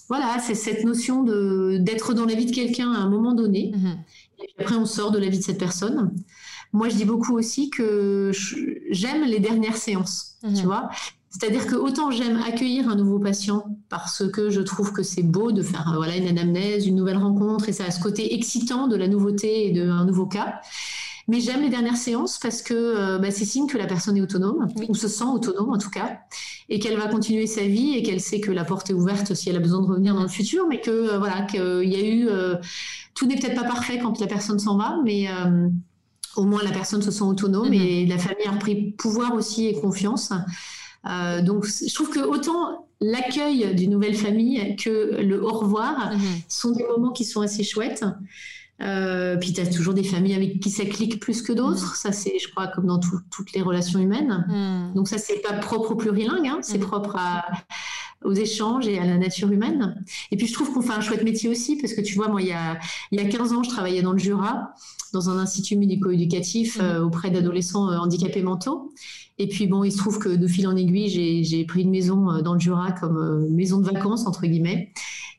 [0.08, 3.74] voilà, c'est cette notion de, d'être dans la vie de quelqu'un à un moment donné.
[3.76, 4.44] Mm-hmm.
[4.44, 6.16] Et puis après, on sort de la vie de cette personne.
[6.72, 8.32] Moi, je dis beaucoup aussi que
[8.90, 10.64] j'aime les dernières séances, tu mm-hmm.
[10.64, 10.90] vois.
[11.32, 15.54] C'est-à-dire que autant j'aime accueillir un nouveau patient parce que je trouve que c'est beau
[15.54, 18.98] de faire voilà une anamnèse, une nouvelle rencontre et ça a ce côté excitant de
[18.98, 20.60] la nouveauté et d'un nouveau cas.
[21.28, 24.22] Mais j'aime les dernières séances parce que euh, bah, c'est signe que la personne est
[24.22, 26.20] autonome, ou se sent autonome en tout cas,
[26.68, 29.50] et qu'elle va continuer sa vie et qu'elle sait que la porte est ouverte si
[29.50, 32.06] elle a besoin de revenir dans le futur, mais que euh, voilà, qu'il y a
[32.06, 32.28] eu.
[32.28, 32.56] Euh,
[33.14, 35.28] tout n'est peut-être pas parfait quand la personne s'en va, mais
[36.38, 38.04] au moins la personne se sent autonome mm-hmm.
[38.04, 40.32] et la famille a repris pouvoir aussi et confiance.
[41.04, 46.44] Donc je trouve que autant l'accueil d'une nouvelle famille que le au revoir mm-hmm.
[46.48, 48.06] sont des moments qui sont assez chouettes.
[48.82, 51.94] Euh, puis tu as toujours des familles avec qui ça clique plus que d'autres.
[51.94, 51.96] Mm.
[51.96, 54.46] Ça, c'est, je crois, comme dans toutes les relations humaines.
[54.48, 54.96] Mm.
[54.96, 56.60] Donc ça, c'est pas propre au plurilingue, hein.
[56.62, 57.18] c'est propre
[58.24, 60.04] aux échanges et à la nature humaine.
[60.32, 62.42] Et puis je trouve qu'on fait un chouette métier aussi, parce que tu vois, moi,
[62.42, 62.80] il y a,
[63.12, 64.74] il y a 15 ans, je travaillais dans le Jura,
[65.14, 68.94] dans un institut médico-éducatif euh, auprès d'adolescents euh, handicapés mentaux.
[69.42, 72.42] Et puis bon, il se trouve que de fil en aiguille, j'ai pris une maison
[72.44, 74.94] dans le Jura comme maison de vacances, entre guillemets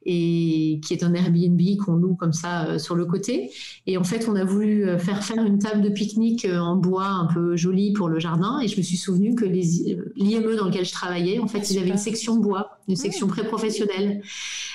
[0.04, 3.50] et qui est un Airbnb qu'on loue comme ça euh, sur le côté.
[3.86, 6.76] Et en fait, on a voulu euh, faire faire une table de pique-nique euh, en
[6.76, 8.60] bois un peu jolie pour le jardin.
[8.60, 11.78] Et je me suis souvenu que l'IME dans lequel je travaillais, en fait, ah, ils
[11.78, 14.22] avaient une section bois, une section pré-professionnelle.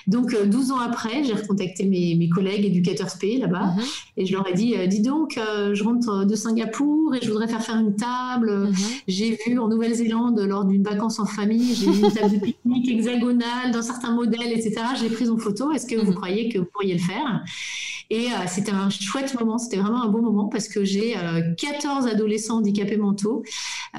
[0.07, 3.83] Donc, 12 ans après, j'ai recontacté mes, mes, collègues éducateurs SP là-bas mhm.
[4.17, 7.61] et je leur ai dit, dis donc, je rentre de Singapour et je voudrais faire
[7.61, 8.69] faire une table.
[8.69, 8.75] Mhm.
[9.07, 12.89] J'ai vu en Nouvelle-Zélande, lors d'une vacance en famille, j'ai vu une table de pique-nique
[12.89, 14.75] hexagonale dans certains modèles, etc.
[14.99, 15.71] J'ai prise en photo.
[15.71, 16.15] Est-ce que vous mhm.
[16.15, 17.43] croyez que vous pourriez le faire?
[18.09, 21.15] Et euh, c'était un chouette moment, c'était vraiment un bon moment parce que j'ai
[21.57, 23.43] 14 euh, adolescents handicapés mentaux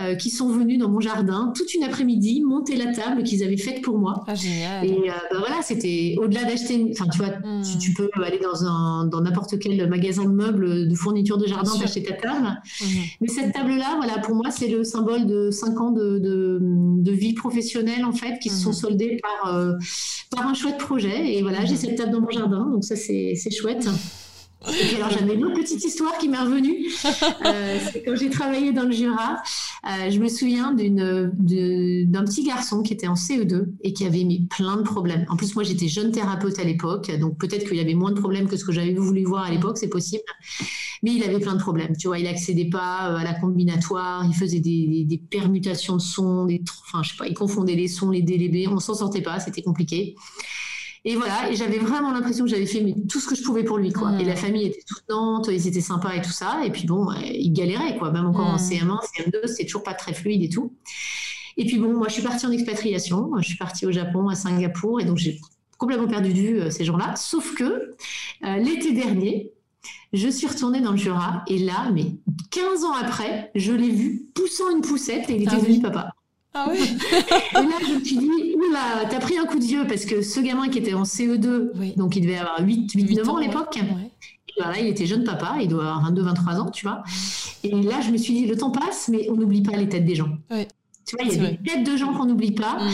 [0.01, 3.59] euh, qui sont venus dans mon jardin toute une après-midi monter la table qu'ils avaient
[3.59, 4.25] faite pour moi.
[4.27, 4.87] Ah, génial.
[4.87, 7.63] Et bah, voilà, c'était au-delà d'acheter, enfin tu vois, hmm.
[7.79, 11.73] tu, peux aller dans un dans n'importe quel magasin de meubles, de fournitures de jardin,
[11.83, 12.47] acheter ta table.
[12.81, 12.85] Hmm.
[13.21, 17.35] Mais cette table-là, voilà, pour moi, c'est le symbole de 5 ans de, de, vie
[17.35, 18.75] professionnelle en fait qui se sont hmm.
[18.75, 19.53] soldés par,
[20.31, 21.35] par un chouette projet.
[21.35, 23.87] Et voilà, j'ai cette table dans mon jardin, donc ça c'est chouette.
[24.67, 26.87] Alors j'avais une autre petite histoire qui m'est revenue.
[27.45, 29.37] Euh, c'est quand j'ai travaillé dans le Jura,
[29.87, 34.47] euh, je me souviens d'un petit garçon qui était en CE2 et qui avait mis
[34.47, 35.25] plein de problèmes.
[35.29, 38.49] En plus, moi j'étais jeune thérapeute à l'époque, donc peut-être qu'il avait moins de problèmes
[38.49, 40.25] que ce que j'avais voulu voir à l'époque, c'est possible.
[41.03, 41.97] Mais il avait plein de problèmes.
[41.97, 46.47] Tu vois, il accédait pas euh, à la combinatoire, il faisait des, permutations de sons,
[46.47, 49.39] des, enfin je sais pas, il confondait les sons, les délébés, on s'en sortait pas,
[49.41, 50.17] c'était compliqué.
[51.09, 53.79] Et voilà, et j'avais vraiment l'impression que j'avais fait tout ce que je pouvais pour
[53.79, 54.21] lui, quoi.
[54.21, 56.61] Et la famille était soutenante, ils étaient sympas et tout ça.
[56.67, 58.11] Et puis bon, ils galéraient, quoi.
[58.11, 60.75] Même encore en CM1, CM2, c'était toujours pas très fluide et tout.
[61.57, 63.31] Et puis bon, moi, je suis partie en expatriation.
[63.39, 65.41] Je suis partie au Japon, à Singapour, et donc j'ai
[65.79, 67.17] complètement perdu de vue euh, ces gens-là.
[67.17, 67.65] Sauf que
[68.45, 69.53] euh, l'été dernier,
[70.13, 72.17] je suis retournée dans le Jura, et là, mais
[72.51, 76.11] 15 ans après, je l'ai vu poussant une poussette, et il était ah devenu papa.
[76.61, 76.79] Ah oui.
[77.53, 80.23] Et là, je me suis dit, oula, t'as pris un coup de vieux parce que
[80.23, 83.41] ce gamin qui était en CE2, donc il devait avoir 8, 8, 9 ans, à
[83.41, 83.79] l'époque,
[84.81, 87.03] il était jeune papa, il doit avoir 22, 23 ans, tu vois.
[87.63, 90.05] Et là, je me suis dit, le temps passe, mais on n'oublie pas les têtes
[90.05, 90.31] des gens.
[91.09, 92.79] Tu vois, il y a des têtes de gens qu'on n'oublie pas.
[92.79, 92.91] Mm.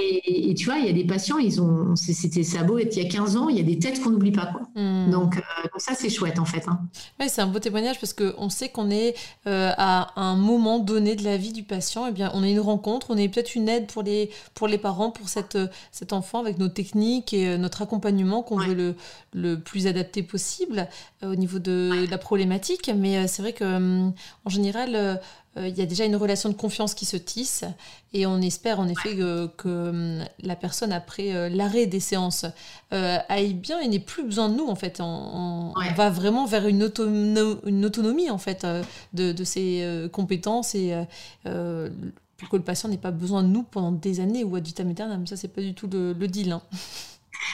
[0.00, 3.04] Et, tu vois, il y a des patients, ils ont, c'était ça beau il y
[3.04, 4.46] a 15 ans, il y a des têtes qu'on n'oublie pas.
[4.46, 4.62] Quoi.
[4.76, 5.10] Mm.
[5.10, 6.64] Donc, euh, ça, c'est chouette en fait.
[6.68, 6.78] Hein.
[7.26, 9.16] c'est un beau témoignage parce qu'on sait qu'on est
[9.48, 12.06] euh, à un moment donné de la vie du patient.
[12.06, 14.68] Et eh bien, on est une rencontre, on est peut-être une aide pour les, pour
[14.68, 15.58] les parents, pour cette,
[15.90, 18.94] cet enfant avec nos techniques et euh, notre accompagnement qu'on veut le,
[19.34, 20.88] le plus adapté possible
[21.24, 22.88] au niveau de, de la problématique.
[22.96, 24.12] Mais c'est vrai que hum,
[24.44, 25.16] en général, euh,
[25.66, 27.64] il y a déjà une relation de confiance qui se tisse
[28.12, 32.46] et on espère en effet que, hum, la personne après euh, l'arrêt des séances
[32.92, 35.00] euh, aille bien et n'ait plus besoin de nous en fait.
[35.00, 36.90] On, va vraiment vers une,
[37.66, 38.66] une autonomie en fait
[39.12, 40.94] de, ses compétences et
[42.38, 44.88] pour que le patient n'ait pas besoin de nous pendant des années ou ad vitam
[44.88, 45.26] aeternam.
[45.26, 46.52] Ça c'est pas du tout le, deal.
[46.52, 46.62] Hein.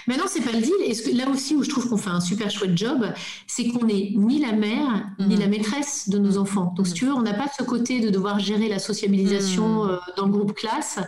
[0.07, 0.75] Mais non, c'est pas le deal.
[0.83, 3.07] Et là aussi où je trouve qu'on fait un super chouette job,
[3.47, 5.41] c'est qu'on n'est ni la mère ni mm.
[5.41, 6.75] la maîtresse de nos enfants.
[6.77, 6.97] Donc, si mm.
[6.97, 9.91] tu veux, on n'a pas ce côté de devoir gérer la sociabilisation mm.
[9.91, 10.99] euh, dans le groupe classe.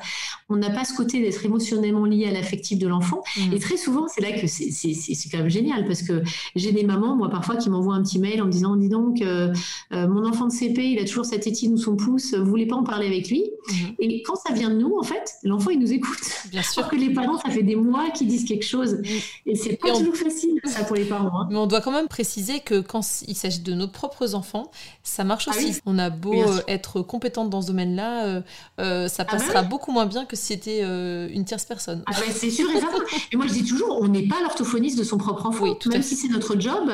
[0.49, 3.23] On n'a pas ce côté d'être émotionnellement lié à l'affectif de l'enfant.
[3.53, 6.23] Et très souvent, c'est là que c'est quand même génial parce que
[6.55, 9.23] j'ai des mamans, moi, parfois, qui m'envoient un petit mail en me disant Dis donc,
[9.23, 9.53] euh,
[9.93, 12.67] euh, mon enfant de CP, il a toujours sa tétine ou son pouce, vous voulez
[12.67, 13.43] pas en parler avec lui?
[13.43, 13.95] Mm-hmm.
[13.99, 16.21] Et quand ça vient de nous, en fait, l'enfant, il nous écoute.
[16.51, 16.79] Bien sûr.
[16.79, 19.03] Alors que les parents, ça fait des mois qu'ils disent quelque chose.
[19.47, 21.41] Et c'est pas toujours facile, ça, pour les parents.
[21.41, 21.49] Hein.
[21.51, 24.71] Mais on doit quand même préciser que quand il s'agit de nos propres enfants,
[25.03, 25.81] ça marche ah aussi.
[25.87, 28.43] On a beau euh, être compétente dans ce domaine-là,
[28.81, 32.03] euh, ça ah bah passera beaucoup moins bien que si c'était une tierce personne.
[32.07, 32.99] Ah bah, c'est sûr et certain.
[33.33, 35.65] et moi, je dis toujours, on n'est pas l'orthophoniste de son propre enfant.
[35.65, 36.91] Oui, même si c'est notre job,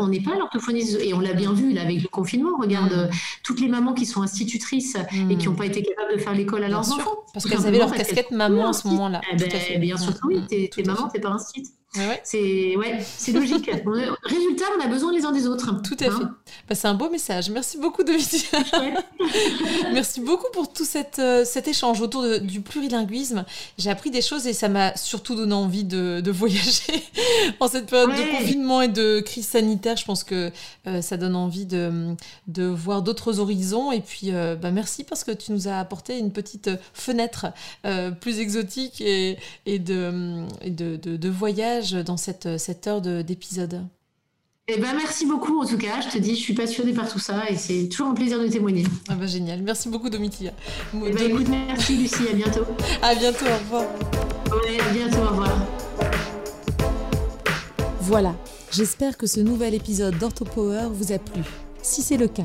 [0.00, 0.98] on n'est pas l'orthophoniste.
[1.00, 2.56] Et on l'a bien vu là, avec le confinement.
[2.58, 3.16] Regarde mm.
[3.44, 4.96] toutes les mamans qui sont institutrices
[5.30, 5.56] et qui n'ont mm.
[5.56, 7.24] pas été capables de faire l'école à leurs enfants.
[7.32, 9.20] Parce qu'elles avaient leur casquette maman à ce moment-là.
[9.32, 11.72] Eh ben, bien sûr que oui, t'es maman, t'es pas un site.
[12.22, 13.66] C'est ouais, c'est logique.
[14.22, 15.80] Résultat, on a besoin les uns des autres.
[15.82, 16.10] Tout à fait.
[16.10, 16.36] Hein
[16.68, 17.48] bah, c'est un beau message.
[17.48, 18.50] Merci beaucoup, Dominique.
[19.92, 20.84] Merci beaucoup pour tout
[21.18, 23.44] euh, cet échange autour du plurilinguisme.
[23.78, 27.02] J'ai appris des choses et ça m'a surtout donné envie de, de voyager
[27.60, 29.96] en cette période de confinement et de crise sanitaire.
[29.96, 30.52] Je pense que
[30.86, 32.14] euh, ça donne envie de,
[32.48, 33.92] de voir d'autres horizons.
[33.92, 37.46] Et puis, euh, bah, merci parce que tu nous as apporté une petite fenêtre
[38.20, 41.28] plus exotique et, et, de, et de, de, de
[42.04, 43.84] dans cette, cette heure d'épisode
[44.70, 46.02] eh ben, merci beaucoup en tout cas.
[46.02, 48.48] Je te dis, je suis passionnée par tout ça et c'est toujours un plaisir de
[48.48, 48.84] témoigner.
[49.08, 49.62] Ah bah, génial.
[49.62, 50.52] Merci beaucoup Domitia.
[50.92, 52.28] Eh ben, écoute, merci Lucie.
[52.30, 52.66] À bientôt.
[53.02, 53.46] À bientôt.
[53.46, 53.84] Au revoir.
[54.52, 55.22] Ouais, à bientôt.
[55.22, 55.56] Au revoir.
[58.02, 58.34] Voilà.
[58.70, 61.42] J'espère que ce nouvel épisode d'OrthoPower vous a plu.
[61.80, 62.44] Si c'est le cas,